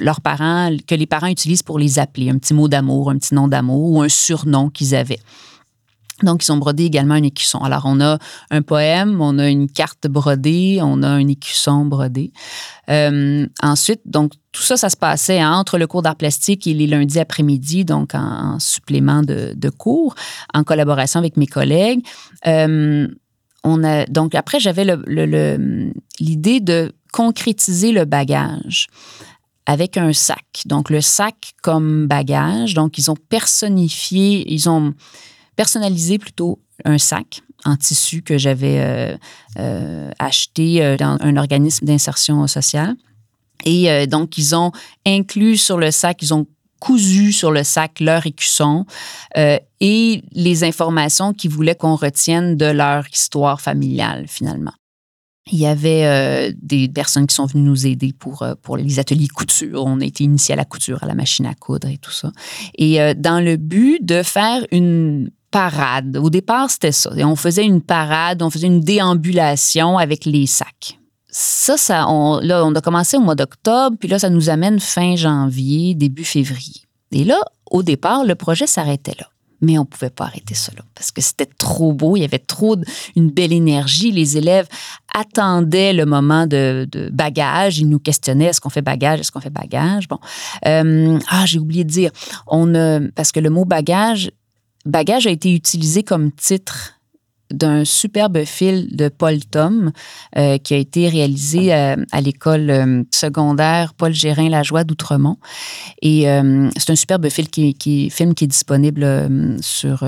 leurs 0.01 0.21
parents, 0.21 0.71
que 0.87 0.95
les 0.95 1.07
parents 1.07 1.29
utilisent 1.29 1.63
pour 1.63 1.79
les 1.79 1.99
appeler, 1.99 2.29
un 2.29 2.37
petit 2.37 2.53
mot 2.53 2.69
d'amour, 2.69 3.11
un 3.11 3.17
petit 3.17 3.35
nom 3.35 3.49
d'amour 3.49 3.93
ou 3.93 4.03
un 4.03 4.09
surnom 4.11 4.69
qu'ils 4.69 4.95
avaient. 4.95 5.21
Donc, 6.23 6.47
ils 6.47 6.53
ont 6.53 6.57
brodé 6.57 6.85
également 6.85 7.15
un 7.15 7.23
écusson. 7.23 7.59
Alors, 7.59 7.83
on 7.85 8.01
a 8.01 8.19
un 8.51 8.63
poème, 8.63 9.21
on 9.21 9.39
a 9.39 9.49
une 9.49 9.71
carte 9.71 10.09
brodée, 10.09 10.79
on 10.83 11.03
a 11.03 11.09
un 11.09 11.27
écusson 11.29 11.85
brodé. 11.85 12.33
Euh, 12.89 13.47
ensuite, 13.63 14.01
donc, 14.07 14.33
tout 14.53 14.63
ça, 14.63 14.77
ça 14.77 14.89
se 14.89 14.97
passait 14.97 15.45
entre 15.45 15.77
le 15.77 15.87
cours 15.87 16.03
d'art 16.03 16.17
plastique 16.17 16.67
et 16.67 16.75
les 16.75 16.87
lundis 16.87 17.19
après-midi, 17.19 17.85
donc 17.85 18.15
en, 18.15 18.59
supplément 18.59 19.23
de, 19.23 19.71
cours, 19.71 20.15
en 20.55 20.65
collaboration 20.65 21.19
avec 21.19 21.37
mes 21.37 21.47
collègues. 21.47 22.01
Euh, 22.47 23.09
donc 24.09 24.35
après, 24.35 24.61
j'avais 24.61 24.87
l'idée 26.21 26.61
de 26.61 26.93
concrétiser 27.13 27.93
le 27.93 28.05
bagage 28.05 28.89
avec 29.67 29.97
un 29.97 30.13
sac. 30.13 30.63
Donc 30.65 30.91
le 30.91 31.01
sac 31.01 31.55
comme 31.63 32.07
bagage. 32.07 32.75
Donc 32.75 32.99
ils 32.99 33.11
ont 33.11 33.17
personnifié, 33.17 34.51
ils 34.53 34.69
ont 34.69 34.95
personnalisé 35.57 36.19
plutôt 36.19 36.61
un 36.85 36.99
sac 36.99 37.43
en 37.65 37.77
tissu 37.77 38.23
que 38.23 38.39
j'avais 38.39 38.79
euh, 38.81 39.17
euh, 39.59 40.11
acheté 40.19 40.85
euh, 40.85 40.97
dans 40.97 41.17
un 41.21 41.37
organisme 41.37 41.87
d'insertion 41.87 42.47
sociale. 42.47 42.95
Et 43.65 44.07
donc, 44.07 44.39
ils 44.39 44.55
ont 44.55 44.71
inclus 45.07 45.57
sur 45.57 45.79
le 45.79 45.91
sac, 45.91 46.23
ils 46.23 46.33
ont 46.33 46.47
cousu 46.81 47.33
sur 47.33 47.51
le 47.51 47.65
sac 47.65 48.01
leur 48.01 48.27
écusson 48.27 48.87
euh, 49.37 49.59
et 49.81 50.23
les 50.33 50.65
informations 50.65 51.33
qu'ils 51.33 51.51
voulaient 51.51 51.75
qu'on 51.75 51.97
retienne 51.97 52.57
de 52.57 52.67
leur 52.67 53.05
histoire 53.13 53.61
familiale, 53.61 54.27
finalement. 54.29 54.73
Il 55.53 55.61
y 55.61 55.67
avait 55.67 56.07
euh, 56.07 56.53
des 56.61 56.89
personnes 56.89 57.27
qui 57.29 57.35
sont 57.35 57.47
venues 57.47 57.63
nous 57.63 57.87
aider 57.87 58.13
pour, 58.13 58.43
euh, 58.43 58.55
pour 58.61 58.77
les 58.77 58.99
ateliers 58.99 59.29
couture. 59.29 59.85
On 59.87 60.01
a 60.01 60.05
été 60.05 60.25
initiés 60.25 60.55
à 60.55 60.57
la 60.57 60.65
couture, 60.65 61.03
à 61.03 61.07
la 61.07 61.15
machine 61.15 61.47
à 61.47 61.55
coudre 61.55 61.89
et 61.89 61.99
tout 61.99 62.11
ça. 62.11 62.33
Et 62.77 62.99
dans 63.15 63.45
le 63.45 63.57
but 63.57 64.05
de 64.05 64.25
faire 64.25 64.67
une 64.73 65.31
parade. 65.53 66.17
Au 66.17 66.31
départ, 66.31 66.69
c'était 66.71 66.91
ça. 66.91 67.11
Et 67.17 67.25
on 67.25 67.37
faisait 67.37 67.65
une 67.65 67.81
parade, 67.81 68.43
on 68.43 68.51
faisait 68.51 68.67
une 68.67 68.81
déambulation 68.81 69.99
avec 69.99 70.25
les 70.25 70.47
sacs 70.47 70.99
ça, 71.39 71.77
ça 71.77 72.09
on, 72.09 72.41
là, 72.41 72.65
on 72.65 72.75
a 72.75 72.81
commencé 72.81 73.19
au 73.19 73.21
mois 73.21 73.35
d'octobre, 73.35 73.95
puis 74.01 74.09
là, 74.09 74.19
ça 74.19 74.31
nous 74.31 74.49
amène 74.49 74.81
fin 74.81 75.17
janvier, 75.17 75.95
début 75.95 76.25
février. 76.25 76.81
Et 77.13 77.25
là, 77.25 77.39
au 77.71 77.83
départ, 77.83 78.25
le 78.25 78.35
projet 78.35 78.67
s'arrêtait 78.67 79.15
là. 79.19 79.27
Mais 79.61 79.77
on 79.77 79.83
ne 79.83 79.87
pouvait 79.87 80.11
pas 80.11 80.25
arrêter 80.25 80.55
cela 80.55 80.83
parce 80.95 81.13
que 81.13 81.21
c'était 81.21 81.49
trop 81.59 81.93
beau, 81.93 82.17
il 82.17 82.21
y 82.21 82.25
avait 82.25 82.39
trop 82.39 82.77
une 83.17 83.31
belle 83.31 83.53
énergie. 83.53 84.13
Les 84.13 84.39
élèves 84.39 84.67
attendaient 85.15 85.93
le 85.93 86.07
moment 86.07 86.47
de, 86.47 86.89
bagage. 87.13 87.79
Ils 87.79 87.89
nous 87.89 87.99
questionnaient 87.99 88.47
est-ce 88.47 88.61
qu'on 88.61 88.71
fait 88.71 88.83
bagage, 88.83 89.21
est-ce 89.21 89.33
qu'on 89.33 89.41
fait 89.41 89.51
bagage? 89.51 90.09
Bon, 90.09 90.19
euh, 90.67 91.19
ah 91.29 91.45
j'ai 91.47 91.59
oublié 91.59 91.85
de 91.85 91.91
dire, 91.91 92.11
on 92.47 93.11
parce 93.15 93.33
que 93.33 93.41
le 93.41 93.51
mot 93.51 93.65
bagage 93.67 94.31
Bagage 94.87 95.27
a 95.27 95.31
été 95.31 95.53
utilisé 95.53 96.05
comme 96.05 96.31
titre 96.31 96.96
d'un 97.53 97.85
superbe 97.85 98.45
film 98.45 98.87
de 98.91 99.09
Paul 99.09 99.39
Tom 99.45 99.93
euh, 100.37 100.59
qui 100.59 100.75
a 100.75 100.77
été 100.77 101.09
réalisé 101.09 101.73
euh, 101.73 101.97
à 102.13 102.21
l'école 102.21 102.71
euh, 102.71 103.03
secondaire 103.13 103.95
Paul 103.95 104.13
Gérin 104.13 104.49
Lajoie 104.49 104.85
d'Outremont 104.85 105.37
et 106.03 106.27
c'est 106.77 106.91
un 106.91 106.97
superbe 106.97 107.29
film 107.29 107.49
qui, 107.49 108.11
film 108.11 108.35
qui 108.35 108.45
est 108.45 108.49
disponible 108.49 109.59
sur 109.61 110.05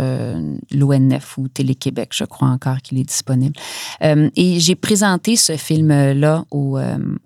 l'ONF 0.71 1.39
ou 1.39 1.49
Télé-Québec, 1.49 2.11
je 2.13 2.25
crois 2.25 2.49
encore 2.49 2.79
qu'il 2.79 2.99
est 2.99 3.05
disponible. 3.05 3.55
et 4.03 4.61
j'ai 4.61 4.75
présenté 4.75 5.37
ce 5.37 5.57
film-là 5.57 6.45
aux, 6.51 6.79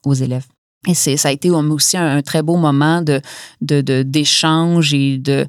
aux 0.04 0.14
élèves. 0.14 0.46
Et 0.88 0.94
ça 0.94 1.28
a 1.28 1.32
été 1.32 1.50
aussi 1.50 1.96
un, 1.96 2.22
très 2.22 2.42
beau 2.42 2.56
moment 2.56 3.02
de, 3.02 3.20
d'échange 4.02 4.92
de, 4.92 4.96
et 4.96 5.18
de 5.18 5.46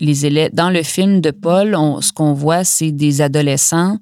les 0.00 0.26
élèves. 0.26 0.50
Dans 0.52 0.70
le 0.70 0.82
film 0.82 1.20
de 1.20 1.30
Paul, 1.30 1.76
ce 2.00 2.12
qu'on 2.12 2.32
voit, 2.32 2.64
c'est 2.64 2.92
des 2.92 3.20
adolescents 3.20 3.98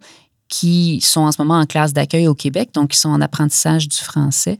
qui 0.49 1.00
sont 1.02 1.21
en 1.23 1.33
ce 1.33 1.43
moment 1.43 1.59
en 1.59 1.67
classe 1.67 1.93
d'accueil 1.93 2.26
au 2.26 2.35
Québec, 2.35 2.71
donc 2.73 2.90
qui 2.90 2.99
sont 2.99 3.11
en 3.11 3.21
apprentissage 3.21 3.88
du 3.88 3.97
français 3.97 4.59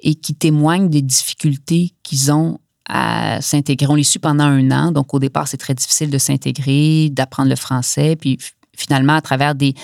et 0.00 0.14
qui 0.14 0.34
témoignent 0.34 0.88
des 0.88 1.02
difficultés 1.02 1.94
qu'ils 2.02 2.32
ont 2.32 2.58
à 2.88 3.40
s'intégrer. 3.40 3.86
On 3.88 3.94
les 3.94 4.04
suit 4.04 4.18
pendant 4.18 4.44
un 4.44 4.70
an, 4.70 4.92
donc 4.92 5.14
au 5.14 5.18
départ, 5.18 5.48
c'est 5.48 5.56
très 5.56 5.74
difficile 5.74 6.10
de 6.10 6.18
s'intégrer, 6.18 7.08
d'apprendre 7.10 7.48
le 7.48 7.56
français, 7.56 8.16
puis 8.16 8.38
finalement, 8.76 9.14
à 9.14 9.20
travers 9.20 9.54
des, 9.54 9.74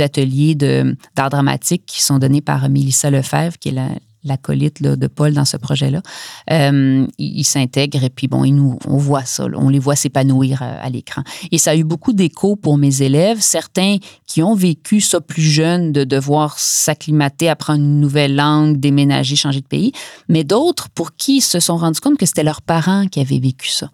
ateliers 0.00 0.54
d'art 0.54 1.30
dramatique 1.30 1.84
qui 1.86 2.02
sont 2.02 2.18
donnés 2.18 2.42
par 2.42 2.68
Mélissa 2.68 3.10
Lefebvre, 3.10 3.58
qui 3.58 3.70
est 3.70 3.72
la, 3.72 3.88
l'acolyte 4.28 4.82
de 4.82 5.06
Paul 5.06 5.32
dans 5.32 5.44
ce 5.44 5.56
projet-là, 5.56 6.02
euh, 6.50 7.06
il, 7.18 7.44
s'intègre 7.44 8.04
et 8.04 8.10
puis 8.10 8.28
bon, 8.28 8.44
nous, 8.46 8.78
on 8.86 8.96
voit 8.96 9.24
ça, 9.24 9.46
on 9.54 9.68
les 9.68 9.78
voit 9.78 9.96
s'épanouir 9.96 10.62
à, 10.62 10.66
à 10.66 10.90
l'écran. 10.90 11.22
Et 11.52 11.58
ça 11.58 11.72
a 11.72 11.76
eu 11.76 11.84
beaucoup 11.84 12.12
d'écho 12.12 12.56
pour 12.56 12.78
mes 12.78 13.02
élèves, 13.02 13.40
certains 13.40 13.96
qui 14.26 14.42
ont 14.42 14.54
vécu 14.54 15.00
ça 15.00 15.20
plus 15.20 15.42
jeune, 15.42 15.92
de 15.92 16.04
devoir 16.04 16.58
s'acclimater, 16.58 17.48
apprendre 17.48 17.80
une 17.80 18.00
nouvelle 18.00 18.34
langue, 18.34 18.78
déménager, 18.78 19.36
changer 19.36 19.60
de 19.60 19.66
pays, 19.66 19.92
mais 20.28 20.44
d'autres 20.44 20.88
pour 20.90 21.16
qui 21.16 21.36
ils 21.36 21.42
se 21.42 21.60
sont 21.60 21.76
rendus 21.76 22.00
compte 22.00 22.18
que 22.18 22.26
c'était 22.26 22.42
leurs 22.42 22.62
parents 22.62 23.06
qui 23.06 23.20
avaient 23.20 23.38
vécu 23.38 23.70
ça. 23.70 23.90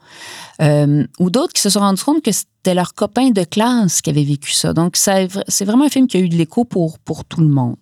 Euh, 0.60 1.04
ou 1.18 1.30
d'autres 1.30 1.52
qui 1.52 1.62
se 1.62 1.70
sont 1.70 1.80
rendus 1.80 2.04
compte 2.04 2.22
que 2.22 2.32
c'était 2.32 2.74
leurs 2.74 2.94
copains 2.94 3.30
de 3.30 3.44
classe 3.44 4.00
qui 4.00 4.10
avaient 4.10 4.24
vécu 4.24 4.52
ça. 4.52 4.72
Donc, 4.72 4.96
c'est 4.96 5.64
vraiment 5.64 5.84
un 5.84 5.88
film 5.88 6.06
qui 6.06 6.16
a 6.16 6.20
eu 6.20 6.28
de 6.28 6.36
l'écho 6.36 6.64
pour, 6.64 6.98
pour 6.98 7.24
tout 7.24 7.40
le 7.40 7.48
monde. 7.48 7.76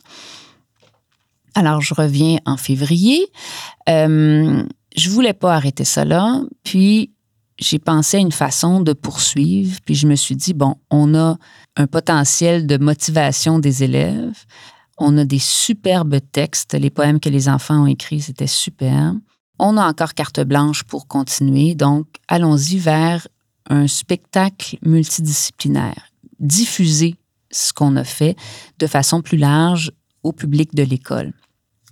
Alors, 1.55 1.81
je 1.81 1.95
reviens 1.95 2.39
en 2.47 2.57
février. 2.57 3.27
Euh, 3.89 4.63
je 4.97 5.11
voulais 5.11 5.33
pas 5.33 5.55
arrêter 5.55 5.85
ça 5.85 6.05
là. 6.05 6.43
Puis, 6.65 7.13
j'ai 7.59 7.79
pensé 7.79 8.17
à 8.17 8.21
une 8.21 8.33
façon 8.33 8.81
de 8.81 8.93
poursuivre. 8.93 9.79
Puis, 9.85 9.95
je 9.95 10.07
me 10.07 10.17
suis 10.17 10.37
dit, 10.37 10.55
bon, 10.55 10.77
on 10.91 11.15
a 11.15 11.37
un 11.77 11.87
potentiel 11.87 12.67
de 12.67 12.77
motivation 12.77 13.59
des 13.59 13.85
élèves. 13.85 14.45
On 14.99 15.17
a 15.19 15.25
des 15.25 15.39
superbes 15.39 16.19
textes. 16.33 16.75
Les 16.75 16.91
poèmes 16.91 17.21
que 17.21 17.29
les 17.29 17.49
enfants 17.49 17.83
ont 17.83 17.87
écrits, 17.87 18.21
c'était 18.21 18.47
super. 18.47 19.15
On 19.59 19.77
a 19.77 19.87
encore 19.87 20.15
carte 20.15 20.41
blanche 20.41 20.85
pour 20.85 21.07
continuer. 21.07 21.75
Donc, 21.75 22.07
allons-y 22.29 22.79
vers 22.79 23.27
un 23.69 23.87
spectacle 23.87 24.79
multidisciplinaire. 24.83 26.11
Diffuser 26.39 27.17
ce 27.51 27.73
qu'on 27.73 27.97
a 27.97 28.05
fait 28.05 28.37
de 28.79 28.87
façon 28.87 29.23
plus 29.23 29.37
large 29.37 29.93
au 30.23 30.33
public 30.33 30.75
de 30.75 30.83
l'école 30.83 31.33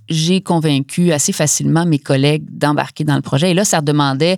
j'ai 0.08 0.40
convaincu 0.40 1.12
assez 1.12 1.32
facilement 1.32 1.84
mes 1.86 1.98
collègues 1.98 2.44
d'embarquer 2.50 3.04
dans 3.04 3.16
le 3.16 3.22
projet. 3.22 3.50
Et 3.50 3.54
là, 3.54 3.64
ça 3.64 3.80
demandait 3.80 4.36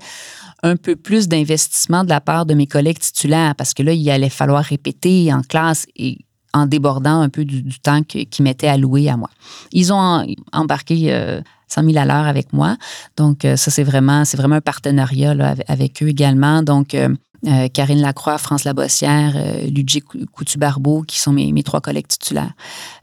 un 0.62 0.76
peu 0.76 0.96
plus 0.96 1.28
d'investissement 1.28 2.04
de 2.04 2.10
la 2.10 2.20
part 2.20 2.46
de 2.46 2.54
mes 2.54 2.66
collègues 2.66 2.98
titulaires 2.98 3.54
parce 3.54 3.74
que 3.74 3.82
là, 3.82 3.92
il 3.92 4.10
allait 4.10 4.28
falloir 4.28 4.64
répéter 4.64 5.32
en 5.32 5.42
classe 5.42 5.86
et 5.96 6.18
en 6.52 6.66
débordant 6.66 7.20
un 7.20 7.28
peu 7.28 7.44
du, 7.44 7.78
temps 7.78 8.02
qu'ils 8.02 8.28
m'étaient 8.40 8.68
alloué 8.68 9.08
à 9.08 9.16
moi. 9.16 9.30
Ils 9.72 9.92
ont 9.92 10.26
embarqué 10.52 11.40
100 11.70 11.84
000 11.84 11.98
à 11.98 12.04
l'heure 12.04 12.26
avec 12.26 12.52
moi. 12.52 12.76
Donc, 13.16 13.44
euh, 13.44 13.56
ça, 13.56 13.70
c'est 13.70 13.84
vraiment, 13.84 14.22
vraiment 14.34 14.56
un 14.56 14.60
partenariat 14.60 15.34
avec, 15.68 16.02
eux 16.02 16.08
également. 16.08 16.62
Donc, 16.62 16.94
euh, 16.94 17.08
euh, 17.46 17.68
Karine 17.68 18.00
Lacroix, 18.00 18.36
France 18.38 18.64
Labossière, 18.64 19.34
Ludger 19.66 20.00
Coutu-Barbeau, 20.00 21.02
qui 21.02 21.18
sont 21.18 21.32
mes, 21.32 21.62
trois 21.62 21.80
collègues 21.80 22.08
titulaires. 22.08 22.52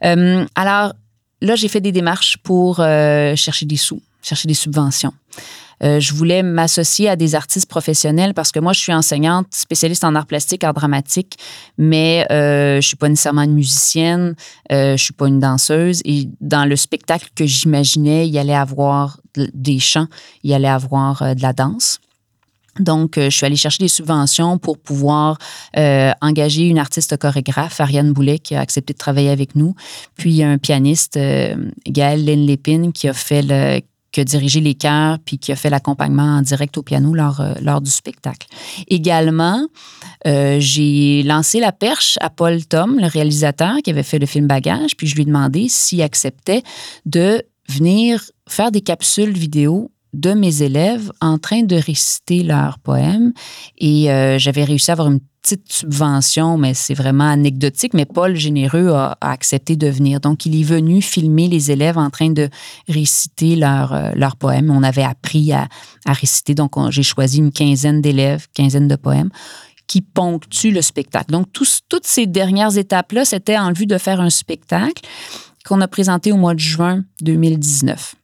alors, 0.01 0.93
là, 1.41 1.56
j'ai 1.56 1.67
fait 1.67 1.82
des 1.82 1.91
démarches 1.91 2.38
pour 2.44 2.79
euh, 2.79 3.36
chercher 3.36 3.65
des 3.65 3.77
sous, 3.77 4.01
chercher 4.22 4.48
des 4.48 4.53
subventions. 4.53 5.13
Euh, 5.84 6.00
je 6.00 6.13
voulais 6.13 6.41
m'associer 6.41 7.08
à 7.08 7.15
des 7.15 7.36
artistes 7.36 7.70
professionnels 7.70 8.34
parce 8.34 8.51
que 8.51 8.60
moi, 8.60 8.74
je 8.74 8.79
suis 8.79 8.94
enseignante, 8.94 9.48
spécialiste 9.51 10.03
en 10.03 10.15
art 10.15 10.25
plastique, 10.25 10.63
art 10.63 10.74
dramatique, 10.74 11.38
mais 11.77 12.25
euh, 12.32 12.82
je 12.82 12.88
suis 12.88 12.96
pas 12.96 13.10
nécessairement 13.10 13.44
une 13.44 13.53
musicienne, 13.53 14.36
euh, 14.72 14.98
je 14.98 15.03
suis 15.03 15.13
pas 15.13 15.27
une 15.27 15.39
danseuse. 15.39 16.01
Et 16.06 16.29
dans 16.41 16.65
le 16.65 16.75
spectacle 16.75 17.29
que 17.36 17.46
j'imaginais, 17.46 18.27
il 18.27 18.34
y 18.34 18.39
allait 18.39 18.56
avoir 18.56 19.20
des 19.36 19.79
chants, 19.79 20.08
il 20.44 20.51
y 20.51 20.53
allait 20.53 20.67
avoir 20.67 21.22
euh, 21.22 21.34
de 21.36 21.41
la 21.41 21.53
danse. 21.53 22.00
Donc, 22.79 23.17
euh, 23.17 23.29
je 23.29 23.36
suis 23.36 23.46
allée 23.46 23.55
chercher 23.55 23.84
des 23.84 23.88
subventions 23.88 24.57
pour 24.57 24.77
pouvoir 24.77 25.38
euh, 25.77 26.12
engager 26.22 26.67
une 26.67 26.79
artiste 26.79 27.17
chorégraphe, 27.17 27.79
Ariane 27.79 28.13
Boulet, 28.13 28.39
qui 28.39 28.55
a 28.55 28.60
accepté 28.60 28.93
de 28.93 28.98
travailler 28.98 29.29
avec 29.29 29.55
nous. 29.55 29.75
Puis, 30.15 30.43
un 30.43 30.57
pianiste, 30.57 31.17
euh, 31.17 31.55
Gaël 31.88 32.24
Lépine, 32.24 32.91
qui 32.93 33.07
a 33.07 33.13
fait 33.13 33.41
le 33.41 33.81
qui 34.13 34.22
a 34.22 34.24
dirigé 34.24 34.62
les 34.62 34.74
chœurs 34.74 35.19
puis 35.24 35.38
qui 35.38 35.51
a 35.51 35.55
fait 35.57 35.69
l'accompagnement 35.69 36.38
en 36.38 36.41
direct 36.41 36.77
au 36.77 36.81
piano 36.81 37.13
lors, 37.13 37.41
euh, 37.41 37.53
lors 37.62 37.81
du 37.81 37.91
spectacle. 37.91 38.48
Également, 38.88 39.67
j'ai 40.25 41.24
lancé 41.24 41.60
la 41.60 41.74
perche 41.74 42.17
à 42.22 42.29
Paul 42.29 42.65
Tom, 42.65 42.98
le 43.00 43.07
réalisateur 43.07 43.75
qui 43.84 43.91
avait 43.91 44.03
fait 44.03 44.17
le 44.17 44.25
film 44.25 44.48
Bagage, 44.48 44.96
puis 44.98 45.07
je 45.07 45.15
lui 45.15 45.24
ai 45.24 45.25
demandé 45.25 45.67
s'il 45.69 46.01
acceptait 46.01 46.63
de 47.05 47.43
venir 47.69 48.24
faire 48.48 48.72
des 48.72 48.81
capsules 48.81 49.38
vidéo 49.38 49.91
de 50.14 50.34
mes 50.34 50.64
élèves 50.64 51.12
en 51.22 51.38
train 51.38 51.64
de 51.64 51.76
réciter 51.76 52.44
leurs 52.44 52.80
poèmes 52.80 53.34
et 53.78 54.12
euh, 54.12 54.40
j'avais 54.40 54.64
réussi 54.64 54.92
à 54.92 54.94
avoir 54.94 55.10
une 55.10 55.20
petite 55.42 55.72
subvention, 55.72 56.58
mais 56.58 56.74
c'est 56.74 56.94
vraiment 56.94 57.30
anecdotique, 57.30 57.94
mais 57.94 58.06
Paul 58.06 58.36
Généreux 58.36 58.90
a, 58.90 59.18
accepté 59.22 59.76
de 59.78 59.88
venir. 59.88 60.20
Donc, 60.20 60.46
il 60.46 60.60
est 60.60 60.64
venu 60.64 61.02
filmer 61.02 61.48
les 61.48 61.72
élèves 61.72 61.98
en 61.98 62.10
train 62.10 62.32
de 62.32 62.50
réciter 62.90 63.56
leurs 63.56 63.94
leur 64.16 64.32
euh, 64.34 64.40
poèmes. 64.40 64.70
On 64.70 64.84
avait 64.84 65.04
appris 65.04 65.54
à, 65.54 65.68
réciter, 66.06 66.54
donc 66.54 66.74
j'ai 66.90 67.04
choisi 67.04 67.38
une 67.38 67.52
quinzaine 67.52 68.02
d'élèves, 68.02 68.48
quinzaine 68.54 68.88
de 68.88 68.96
poèmes 68.96 69.30
qui 69.88 70.02
ponctuent 70.02 70.72
le 70.72 70.82
spectacle. 70.82 71.32
Donc, 71.32 71.48
toutes 71.54 72.06
ces 72.06 72.28
dernières 72.28 72.78
étapes-là, 72.78 73.24
c'était 73.24 73.58
en 73.58 73.72
vue 73.72 73.86
de 73.86 73.98
faire 73.98 74.20
un 74.20 74.30
spectacle 74.30 75.04
qu'on 75.66 75.80
a 75.80 75.88
présenté 75.88 76.34
au 76.34 76.38
mois 76.38 76.56
de 76.56 76.60
juin 76.60 77.04
2019. 77.22 78.16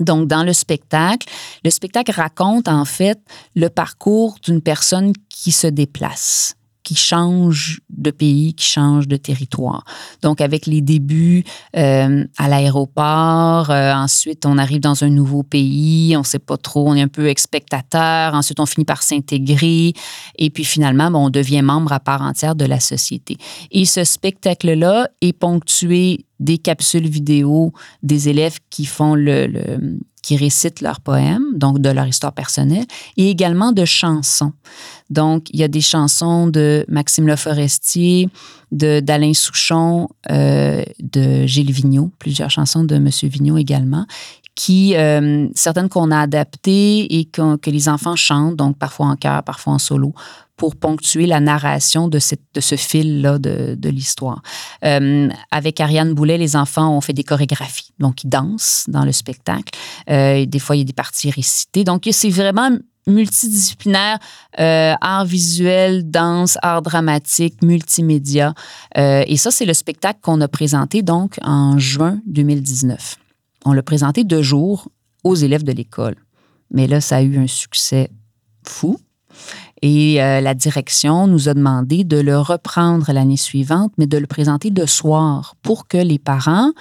Donc, 0.00 0.28
dans 0.28 0.42
le 0.42 0.52
spectacle, 0.52 1.28
le 1.64 1.70
spectacle 1.70 2.10
raconte 2.10 2.68
en 2.68 2.84
fait 2.84 3.18
le 3.54 3.68
parcours 3.68 4.36
d'une 4.42 4.60
personne 4.60 5.12
qui 5.28 5.52
se 5.52 5.66
déplace 5.66 6.56
qui 6.84 6.94
change 6.94 7.80
de 7.90 8.10
pays, 8.10 8.54
qui 8.54 8.66
change 8.66 9.08
de 9.08 9.16
territoire. 9.16 9.84
Donc, 10.22 10.40
avec 10.40 10.66
les 10.66 10.82
débuts 10.82 11.44
euh, 11.76 12.24
à 12.38 12.48
l'aéroport, 12.48 13.70
euh, 13.70 13.92
ensuite 13.94 14.46
on 14.46 14.58
arrive 14.58 14.80
dans 14.80 15.02
un 15.02 15.08
nouveau 15.08 15.42
pays, 15.42 16.14
on 16.16 16.20
ne 16.20 16.24
sait 16.24 16.38
pas 16.38 16.58
trop, 16.58 16.88
on 16.88 16.94
est 16.94 17.02
un 17.02 17.08
peu 17.08 17.32
spectateur, 17.36 18.34
ensuite 18.34 18.60
on 18.60 18.66
finit 18.66 18.84
par 18.84 19.02
s'intégrer, 19.02 19.94
et 20.38 20.50
puis 20.50 20.64
finalement, 20.64 21.10
on 21.14 21.30
devient 21.30 21.62
membre 21.62 21.92
à 21.92 22.00
part 22.00 22.22
entière 22.22 22.54
de 22.54 22.66
la 22.66 22.80
société. 22.80 23.38
Et 23.70 23.86
ce 23.86 24.04
spectacle-là 24.04 25.08
est 25.20 25.32
ponctué 25.32 26.26
des 26.38 26.58
capsules 26.58 27.08
vidéo 27.08 27.72
des 28.02 28.28
élèves 28.28 28.58
qui 28.70 28.84
font 28.84 29.14
le, 29.14 29.46
le 29.46 29.98
qui 30.24 30.38
récitent 30.38 30.80
leurs 30.80 31.00
poèmes, 31.00 31.44
donc 31.54 31.80
de 31.80 31.90
leur 31.90 32.06
histoire 32.06 32.32
personnelle, 32.32 32.86
et 33.18 33.28
également 33.28 33.72
de 33.72 33.84
chansons. 33.84 34.54
Donc, 35.10 35.48
il 35.50 35.60
y 35.60 35.62
a 35.62 35.68
des 35.68 35.80
chansons 35.80 36.46
de 36.46 36.84
Maxime 36.88 37.26
Le 37.26 37.36
Forestier, 37.36 38.28
d'Alain 38.72 39.34
Souchon, 39.34 40.08
euh, 40.30 40.82
de 41.00 41.46
Gilles 41.46 41.72
Vigneault, 41.72 42.10
plusieurs 42.18 42.50
chansons 42.50 42.84
de 42.84 42.96
M. 42.96 43.08
Vigneault 43.22 43.58
également, 43.58 44.06
qui, 44.54 44.96
euh, 44.96 45.48
certaines 45.54 45.88
qu'on 45.88 46.10
a 46.10 46.20
adaptées 46.20 47.18
et 47.18 47.24
que 47.26 47.70
les 47.70 47.88
enfants 47.88 48.16
chantent, 48.16 48.56
donc 48.56 48.78
parfois 48.78 49.06
en 49.06 49.16
chœur, 49.16 49.42
parfois 49.42 49.74
en 49.74 49.78
solo, 49.78 50.14
pour 50.56 50.76
ponctuer 50.76 51.26
la 51.26 51.40
narration 51.40 52.06
de, 52.06 52.20
ce 52.20 52.76
fil-là 52.76 53.38
de, 53.38 53.88
l'histoire. 53.88 54.40
Euh, 54.84 55.28
avec 55.50 55.80
Ariane 55.80 56.14
Boulet, 56.14 56.38
les 56.38 56.54
enfants 56.54 56.96
ont 56.96 57.00
fait 57.00 57.12
des 57.12 57.24
chorégraphies, 57.24 57.92
donc 57.98 58.22
ils 58.22 58.28
dansent 58.28 58.84
dans 58.86 59.04
le 59.04 59.10
spectacle. 59.10 59.76
Des 60.06 60.58
fois, 60.60 60.76
il 60.76 60.80
y 60.80 60.82
a 60.82 60.84
des 60.84 60.92
parties 60.92 61.30
récitées. 61.30 61.82
Donc, 61.82 62.08
c'est 62.10 62.30
vraiment 62.30 62.70
multidisciplinaire, 63.06 64.18
euh, 64.58 64.94
art 65.00 65.24
visuel, 65.24 66.10
danse, 66.10 66.58
art 66.62 66.82
dramatique, 66.82 67.62
multimédia. 67.62 68.54
Euh, 68.96 69.24
et 69.26 69.36
ça, 69.36 69.50
c'est 69.50 69.66
le 69.66 69.74
spectacle 69.74 70.20
qu'on 70.22 70.40
a 70.40 70.48
présenté 70.48 71.02
donc 71.02 71.38
en 71.42 71.78
juin 71.78 72.20
2019. 72.26 73.16
On 73.64 73.72
l'a 73.72 73.82
présenté 73.82 74.24
deux 74.24 74.42
jours 74.42 74.88
aux 75.22 75.34
élèves 75.34 75.64
de 75.64 75.72
l'école. 75.72 76.16
Mais 76.70 76.86
là, 76.86 77.00
ça 77.00 77.16
a 77.16 77.22
eu 77.22 77.38
un 77.38 77.46
succès 77.46 78.10
fou. 78.66 78.98
Et 79.82 80.22
euh, 80.22 80.40
la 80.40 80.54
direction 80.54 81.26
nous 81.26 81.48
a 81.48 81.54
demandé 81.54 82.04
de 82.04 82.18
le 82.18 82.38
reprendre 82.38 83.12
l'année 83.12 83.36
suivante, 83.36 83.92
mais 83.98 84.06
de 84.06 84.16
le 84.16 84.26
présenter 84.26 84.70
de 84.70 84.86
soir 84.86 85.56
pour 85.62 85.88
que 85.88 85.98
les 85.98 86.18
parents 86.18 86.72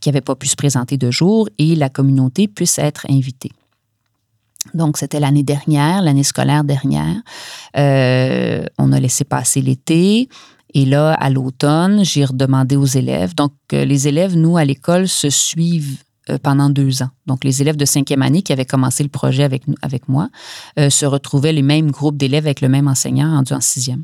qui 0.00 0.08
n'avaient 0.08 0.20
pas 0.20 0.34
pu 0.34 0.46
se 0.46 0.56
présenter 0.56 0.98
de 0.98 1.10
jour 1.10 1.48
et 1.58 1.74
la 1.74 1.88
communauté 1.88 2.48
puissent 2.48 2.78
être 2.78 3.06
invités. 3.08 3.52
Donc, 4.76 4.98
c'était 4.98 5.20
l'année 5.20 5.42
dernière, 5.42 6.02
l'année 6.02 6.22
scolaire 6.22 6.64
dernière. 6.64 7.16
Euh, 7.76 8.64
on 8.78 8.92
a 8.92 9.00
laissé 9.00 9.24
passer 9.24 9.60
l'été. 9.60 10.28
Et 10.74 10.84
là, 10.84 11.14
à 11.14 11.30
l'automne, 11.30 12.04
j'ai 12.04 12.24
redemandé 12.24 12.76
aux 12.76 12.84
élèves. 12.84 13.34
Donc, 13.34 13.52
euh, 13.72 13.84
les 13.84 14.08
élèves, 14.08 14.36
nous, 14.36 14.56
à 14.56 14.64
l'école, 14.64 15.08
se 15.08 15.30
suivent 15.30 16.02
euh, 16.28 16.38
pendant 16.42 16.68
deux 16.68 17.02
ans. 17.02 17.10
Donc, 17.26 17.42
les 17.44 17.62
élèves 17.62 17.76
de 17.76 17.84
cinquième 17.84 18.22
année 18.22 18.42
qui 18.42 18.52
avaient 18.52 18.66
commencé 18.66 19.02
le 19.02 19.08
projet 19.08 19.44
avec, 19.44 19.62
avec 19.82 20.08
moi 20.08 20.28
se 20.76 21.06
retrouvaient 21.06 21.52
les 21.52 21.62
mêmes 21.62 21.90
groupes 21.90 22.16
d'élèves 22.16 22.44
avec 22.44 22.60
le 22.60 22.68
même 22.68 22.88
enseignant 22.88 23.30
rendu 23.30 23.54
en 23.54 23.60
sixième. 23.60 24.02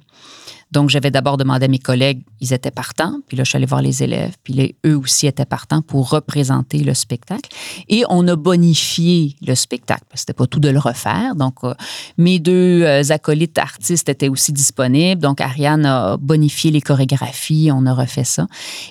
Donc, 0.73 0.89
j'avais 0.89 1.11
d'abord 1.11 1.37
demandé 1.37 1.67
à 1.67 1.69
mes 1.69 1.79
collègues, 1.79 2.23
ils 2.41 2.53
étaient 2.53 2.71
partants, 2.71 3.21
puis 3.29 3.37
là, 3.37 3.45
je 3.45 3.51
suis 3.51 3.57
allée 3.57 3.67
voir 3.67 3.83
les 3.83 4.03
élèves, 4.03 4.37
puis 4.43 4.55
les, 4.55 4.75
eux 4.87 4.97
aussi 4.97 5.27
étaient 5.27 5.45
partants 5.45 5.83
pour 5.83 6.11
représenter 6.11 6.79
le 6.79 6.95
spectacle. 6.95 7.51
Et 7.89 8.05
on 8.09 8.27
a 8.27 8.37
bonifié 8.37 9.37
le 9.47 9.55
spectacle. 9.55 10.05
C'était 10.15 10.33
pas 10.33 10.47
tout 10.47 10.61
de 10.61 10.71
le 10.71 10.79
refaire. 10.79 11.35
Donc, 11.37 11.57
euh, 11.65 11.75
mes 12.17 12.39
deux 12.39 12.83
euh, 12.83 13.03
acolytes 13.11 13.59
artistes 13.59 14.09
étaient 14.09 14.29
aussi 14.29 14.53
disponibles. 14.53 15.21
Donc, 15.21 15.41
Ariane 15.41 15.85
a 15.85 16.17
bonifié 16.17 16.71
les 16.71 16.81
chorégraphies, 16.81 17.71
on 17.73 17.85
a 17.85 17.93
refait 17.93 18.25
ça. 18.25 18.47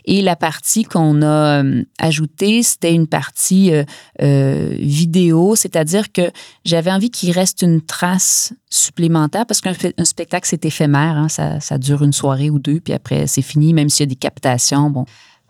Et 0.05 0.21
la 0.21 0.35
partie 0.35 0.83
qu'on 0.83 1.23
a 1.23 1.63
euh, 1.63 1.83
ajoutée, 1.99 2.63
c'était 2.63 2.93
une 2.93 3.07
partie 3.07 3.71
vidéo, 4.19 5.55
c'est-à-dire 5.55 6.11
que 6.11 6.31
j'avais 6.63 6.91
envie 6.91 7.09
qu'il 7.09 7.31
reste 7.31 7.63
une 7.63 7.81
trace 7.81 8.53
supplémentaire 8.71 9.45
parce 9.45 9.61
qu'un 9.61 9.73
spectacle, 10.03 10.47
c'est 10.49 10.65
éphémère. 10.65 11.17
Hein, 11.17 11.29
ça 11.29 11.59
ça 11.59 11.77
dure 11.77 12.03
une 12.03 12.13
soirée 12.13 12.49
ou 12.49 12.57
deux, 12.57 12.79
puis 12.79 12.93
après, 12.93 13.27
c'est 13.27 13.43
fini, 13.43 13.73
même 13.73 13.89
s'il 13.89 14.05
y 14.05 14.09
a 14.09 14.09
des 14.09 14.15
captations. 14.15 14.89
Bon. 14.89 15.05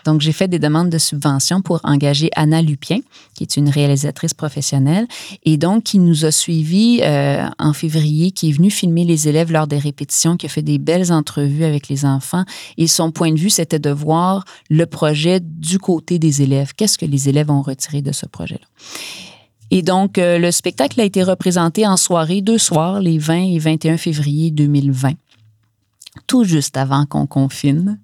Donc, 0.05 0.21
j'ai 0.21 0.31
fait 0.31 0.47
des 0.47 0.59
demandes 0.59 0.89
de 0.89 0.97
subvention 0.97 1.61
pour 1.61 1.79
engager 1.83 2.31
Anna 2.35 2.61
Lupien, 2.61 2.99
qui 3.35 3.43
est 3.43 3.55
une 3.55 3.69
réalisatrice 3.69 4.33
professionnelle, 4.33 5.07
et 5.43 5.57
donc 5.57 5.83
qui 5.83 5.99
nous 5.99 6.25
a 6.25 6.31
suivis 6.31 7.01
euh, 7.03 7.45
en 7.59 7.73
février, 7.73 8.31
qui 8.31 8.49
est 8.49 8.51
venue 8.51 8.71
filmer 8.71 9.05
les 9.05 9.27
élèves 9.27 9.51
lors 9.51 9.67
des 9.67 9.77
répétitions, 9.77 10.37
qui 10.37 10.47
a 10.47 10.49
fait 10.49 10.63
des 10.63 10.79
belles 10.79 11.11
entrevues 11.11 11.65
avec 11.65 11.87
les 11.87 12.05
enfants. 12.05 12.43
Et 12.77 12.87
son 12.87 13.11
point 13.11 13.31
de 13.31 13.39
vue, 13.39 13.51
c'était 13.51 13.79
de 13.79 13.91
voir 13.91 14.43
le 14.69 14.85
projet 14.85 15.39
du 15.39 15.77
côté 15.77 16.17
des 16.17 16.41
élèves. 16.41 16.73
Qu'est-ce 16.75 16.97
que 16.97 17.05
les 17.05 17.29
élèves 17.29 17.51
ont 17.51 17.61
retiré 17.61 18.01
de 18.01 18.11
ce 18.11 18.25
projet-là? 18.25 18.65
Et 19.71 19.81
donc, 19.81 20.17
euh, 20.17 20.37
le 20.37 20.51
spectacle 20.51 21.01
a 21.01 21.03
été 21.03 21.23
représenté 21.23 21.87
en 21.87 21.97
soirée, 21.97 22.41
deux 22.41 22.57
soirs, 22.57 22.99
les 22.99 23.17
20 23.17 23.53
et 23.53 23.59
21 23.59 23.97
février 23.97 24.51
2020 24.51 25.13
tout 26.27 26.43
juste 26.43 26.77
avant 26.77 27.05
qu'on 27.05 27.25
confine. 27.25 27.99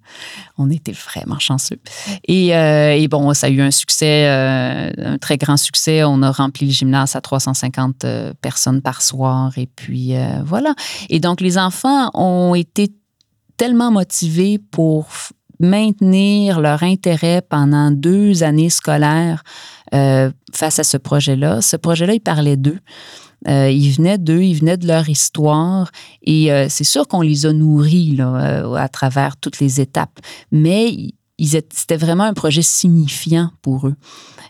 On 0.57 0.69
était 0.69 0.93
vraiment 0.93 1.39
chanceux. 1.39 1.79
Et, 2.27 2.55
euh, 2.55 2.93
et, 2.93 3.07
bon, 3.07 3.33
ça 3.33 3.47
a 3.47 3.49
eu 3.49 3.61
un 3.61 3.71
succès, 3.71 4.27
euh, 4.27 4.91
un 4.97 5.17
très 5.17 5.37
grand 5.37 5.57
succès. 5.57 6.03
On 6.03 6.21
a 6.21 6.31
rempli 6.31 6.65
le 6.65 6.71
gymnase 6.71 7.15
à 7.15 7.21
350 7.21 8.05
euh, 8.05 8.33
personnes 8.41 8.81
par 8.81 9.01
soir. 9.01 9.57
Et 9.57 9.67
puis, 9.67 10.13
voilà. 10.45 10.73
Et 11.09 11.19
donc, 11.19 11.41
les 11.41 11.57
enfants 11.57 12.09
ont 12.13 12.55
été 12.55 12.91
tellement 13.57 13.91
motivés 13.91 14.59
pour 14.71 15.07
maintenir 15.59 16.61
leur 16.61 16.83
intérêt 16.83 17.41
pendant 17.41 17.91
deux 17.91 18.43
années 18.43 18.69
scolaires 18.69 19.43
face 19.91 20.79
à 20.79 20.83
ce 20.83 20.97
projet-là. 20.97 21.61
Ce 21.61 21.75
projet-là, 21.75 22.13
il 22.13 22.21
parlait 22.21 22.57
d'eux. 22.57 22.79
Euh, 23.47 23.69
ils 23.69 23.91
venaient 23.91 24.17
d'eux, 24.17 24.41
ils 24.41 24.55
venaient 24.55 24.77
de 24.77 24.87
leur 24.87 25.09
histoire. 25.09 25.91
Et 26.23 26.51
euh, 26.51 26.67
c'est 26.69 26.83
sûr 26.83 27.07
qu'on 27.07 27.21
les 27.21 27.45
a 27.45 27.53
nourris 27.53 28.17
euh, 28.19 28.73
à 28.73 28.89
travers 28.89 29.37
toutes 29.37 29.59
les 29.59 29.79
étapes. 29.79 30.19
Mais 30.51 31.13
c'était 31.39 31.97
vraiment 31.97 32.23
un 32.23 32.33
projet 32.33 32.63
signifiant 32.63 33.51
pour 33.61 33.87
eux. 33.87 33.95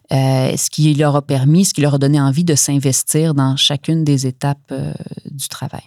ce 0.10 0.70
qui 0.70 0.94
leur 0.94 1.18
a 1.18 1.22
permis, 1.22 1.66
ce 1.66 1.74
qui 1.74 1.82
leur 1.82 1.96
a 1.96 1.98
donné 1.98 2.20
envie 2.20 2.46
de 2.46 2.56
s'investir 2.56 3.34
dans 3.34 3.58
chacune 3.58 4.06
des 4.06 4.26
étapes 4.26 4.74
du 5.30 5.50
travail. 5.50 5.84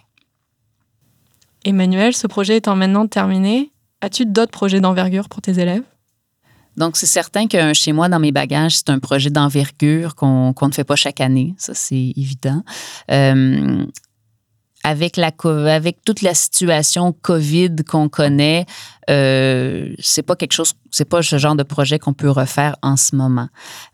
Emmanuel, 1.65 2.13
ce 2.15 2.27
projet 2.27 2.57
étant 2.57 2.75
maintenant 2.75 3.07
terminé, 3.07 3.71
as-tu 4.01 4.27
d'autres 4.27 4.51
projets 4.51 4.79
d'envergure 4.79 5.27
pour 5.27 5.41
tes 5.41 5.59
élèves? 5.59 5.83
Donc, 6.77 6.97
c'est 6.97 7.05
certain 7.05 7.47
qu'un 7.47 7.73
chez 7.73 7.91
moi 7.91 8.09
dans 8.09 8.19
mes 8.19 8.31
bagages, 8.31 8.77
c'est 8.77 8.89
un 8.89 8.99
projet 8.99 9.29
d'envergure 9.29 10.15
qu'on 10.15 10.53
ne 10.61 10.71
fait 10.71 10.83
pas 10.83 10.95
chaque 10.95 11.21
année. 11.21 11.53
Ça, 11.57 11.73
c'est 11.73 12.13
évident. 12.15 12.63
Euh, 13.11 13.85
avec, 14.83 15.17
la, 15.17 15.31
avec 15.73 16.03
toute 16.03 16.21
la 16.21 16.33
situation 16.33 17.13
COVID 17.13 17.75
qu'on 17.87 18.09
connaît, 18.09 18.65
euh, 19.09 19.93
c'est 19.99 20.23
pas 20.23 20.35
quelque 20.35 20.53
chose, 20.53 20.73
c'est 20.91 21.05
pas 21.05 21.21
ce 21.21 21.37
genre 21.37 21.55
de 21.55 21.63
projet 21.63 21.99
qu'on 21.99 22.13
peut 22.13 22.29
refaire 22.29 22.75
en 22.81 22.97
ce 22.97 23.15
moment. 23.15 23.47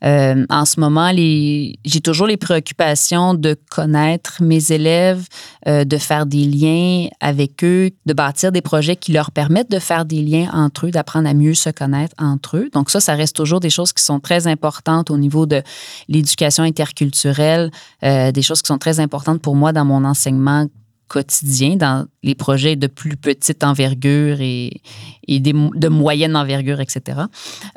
Euh, 0.03 0.45
en 0.49 0.65
ce 0.65 0.79
moment, 0.79 1.11
j'ai 1.15 2.01
toujours 2.03 2.27
les 2.27 2.37
préoccupations 2.37 3.35
de 3.35 3.55
connaître 3.69 4.41
mes 4.41 4.71
élèves, 4.71 5.25
euh, 5.67 5.85
de 5.85 5.97
faire 5.97 6.25
des 6.25 6.45
liens 6.45 7.07
avec 7.21 7.63
eux, 7.63 7.91
de 8.05 8.13
bâtir 8.13 8.51
des 8.51 8.61
projets 8.61 8.95
qui 8.95 9.11
leur 9.11 9.31
permettent 9.31 9.71
de 9.71 9.79
faire 9.79 10.05
des 10.05 10.21
liens 10.21 10.49
entre 10.51 10.87
eux, 10.87 10.91
d'apprendre 10.91 11.29
à 11.29 11.33
mieux 11.33 11.53
se 11.53 11.69
connaître 11.69 12.15
entre 12.17 12.57
eux. 12.57 12.69
Donc 12.73 12.89
ça, 12.89 12.99
ça 12.99 13.13
reste 13.13 13.35
toujours 13.35 13.59
des 13.59 13.69
choses 13.69 13.93
qui 13.93 14.03
sont 14.03 14.19
très 14.19 14.47
importantes 14.47 15.11
au 15.11 15.17
niveau 15.17 15.45
de 15.45 15.61
l'éducation 16.07 16.63
interculturelle, 16.63 17.71
euh, 18.03 18.31
des 18.31 18.41
choses 18.41 18.61
qui 18.61 18.67
sont 18.67 18.79
très 18.79 18.99
importantes 18.99 19.41
pour 19.41 19.55
moi 19.55 19.71
dans 19.71 19.85
mon 19.85 20.03
enseignement 20.03 20.65
quotidien 21.07 21.75
dans 21.75 22.05
les 22.23 22.35
projets 22.35 22.75
de 22.75 22.87
plus 22.87 23.17
petite 23.17 23.63
envergure 23.63 24.37
et, 24.41 24.81
de 25.27 25.87
moyenne 25.87 26.35
envergure, 26.35 26.79
etc. 26.79 27.21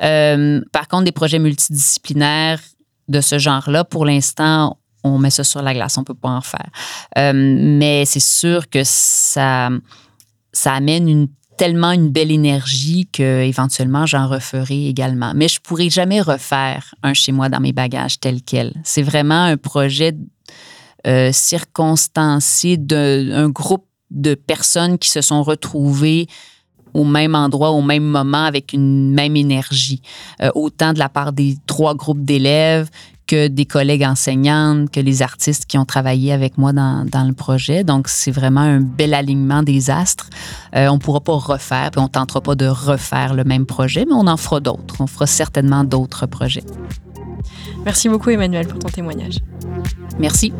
Euh, 0.01 0.61
par 0.71 0.87
contre, 0.87 1.05
des 1.05 1.11
projets 1.11 1.39
multidisciplinaires 1.39 2.61
de 3.07 3.21
ce 3.21 3.39
genre-là, 3.39 3.83
pour 3.83 4.05
l'instant, 4.05 4.77
on 5.03 5.17
met 5.17 5.31
ça 5.31 5.43
sur 5.43 5.61
la 5.61 5.73
glace, 5.73 5.97
on 5.97 6.01
ne 6.01 6.05
peut 6.05 6.13
pas 6.13 6.29
en 6.29 6.41
faire. 6.41 6.69
Euh, 7.17 7.33
mais 7.33 8.05
c'est 8.05 8.21
sûr 8.21 8.69
que 8.69 8.81
ça, 8.83 9.69
ça 10.53 10.73
amène 10.73 11.27
tellement 11.57 11.91
une 11.91 12.09
belle 12.09 12.31
énergie 12.31 13.07
que 13.11 13.43
éventuellement 13.43 14.05
j'en 14.05 14.27
referai 14.27 14.87
également. 14.87 15.33
Mais 15.35 15.47
je 15.47 15.59
pourrais 15.59 15.89
jamais 15.89 16.21
refaire 16.21 16.95
un 17.03 17.13
chez 17.13 17.31
moi 17.31 17.49
dans 17.49 17.59
mes 17.59 17.73
bagages 17.73 18.19
tel 18.19 18.41
quel. 18.41 18.73
C'est 18.83 19.03
vraiment 19.03 19.43
un 19.43 19.57
projet 19.57 20.15
euh, 21.07 21.31
circonstancié 21.31 22.77
d'un 22.77 23.49
groupe 23.49 23.85
de 24.09 24.35
personnes 24.35 24.97
qui 24.97 25.09
se 25.09 25.21
sont 25.21 25.43
retrouvées 25.43 26.27
au 26.93 27.03
même 27.03 27.35
endroit, 27.35 27.71
au 27.71 27.81
même 27.81 28.03
moment, 28.03 28.43
avec 28.43 28.73
une 28.73 29.13
même 29.13 29.35
énergie, 29.35 30.01
euh, 30.41 30.51
autant 30.55 30.93
de 30.93 30.99
la 30.99 31.09
part 31.09 31.31
des 31.31 31.57
trois 31.65 31.95
groupes 31.95 32.23
d'élèves 32.23 32.89
que 33.27 33.47
des 33.47 33.65
collègues 33.65 34.03
enseignantes, 34.03 34.91
que 34.91 34.99
les 34.99 35.21
artistes 35.21 35.65
qui 35.65 35.77
ont 35.77 35.85
travaillé 35.85 36.33
avec 36.33 36.57
moi 36.57 36.73
dans, 36.73 37.05
dans 37.05 37.23
le 37.23 37.33
projet. 37.33 37.85
Donc, 37.85 38.09
c'est 38.09 38.31
vraiment 38.31 38.59
un 38.59 38.81
bel 38.81 39.13
alignement 39.13 39.63
des 39.63 39.89
astres. 39.89 40.29
Euh, 40.75 40.89
on 40.89 40.95
ne 40.95 40.99
pourra 40.99 41.21
pas 41.21 41.37
refaire, 41.37 41.91
puis 41.91 42.01
on 42.01 42.05
ne 42.05 42.09
tentera 42.09 42.41
pas 42.41 42.55
de 42.55 42.67
refaire 42.67 43.33
le 43.33 43.45
même 43.45 43.65
projet, 43.65 44.05
mais 44.05 44.15
on 44.15 44.27
en 44.27 44.35
fera 44.35 44.59
d'autres. 44.59 44.95
On 44.99 45.07
fera 45.07 45.27
certainement 45.27 45.85
d'autres 45.85 46.25
projets. 46.25 46.63
Merci 47.85 48.09
beaucoup 48.09 48.29
Emmanuel 48.29 48.67
pour 48.67 48.79
ton 48.79 48.89
témoignage. 48.89 49.37
Merci. 50.19 50.53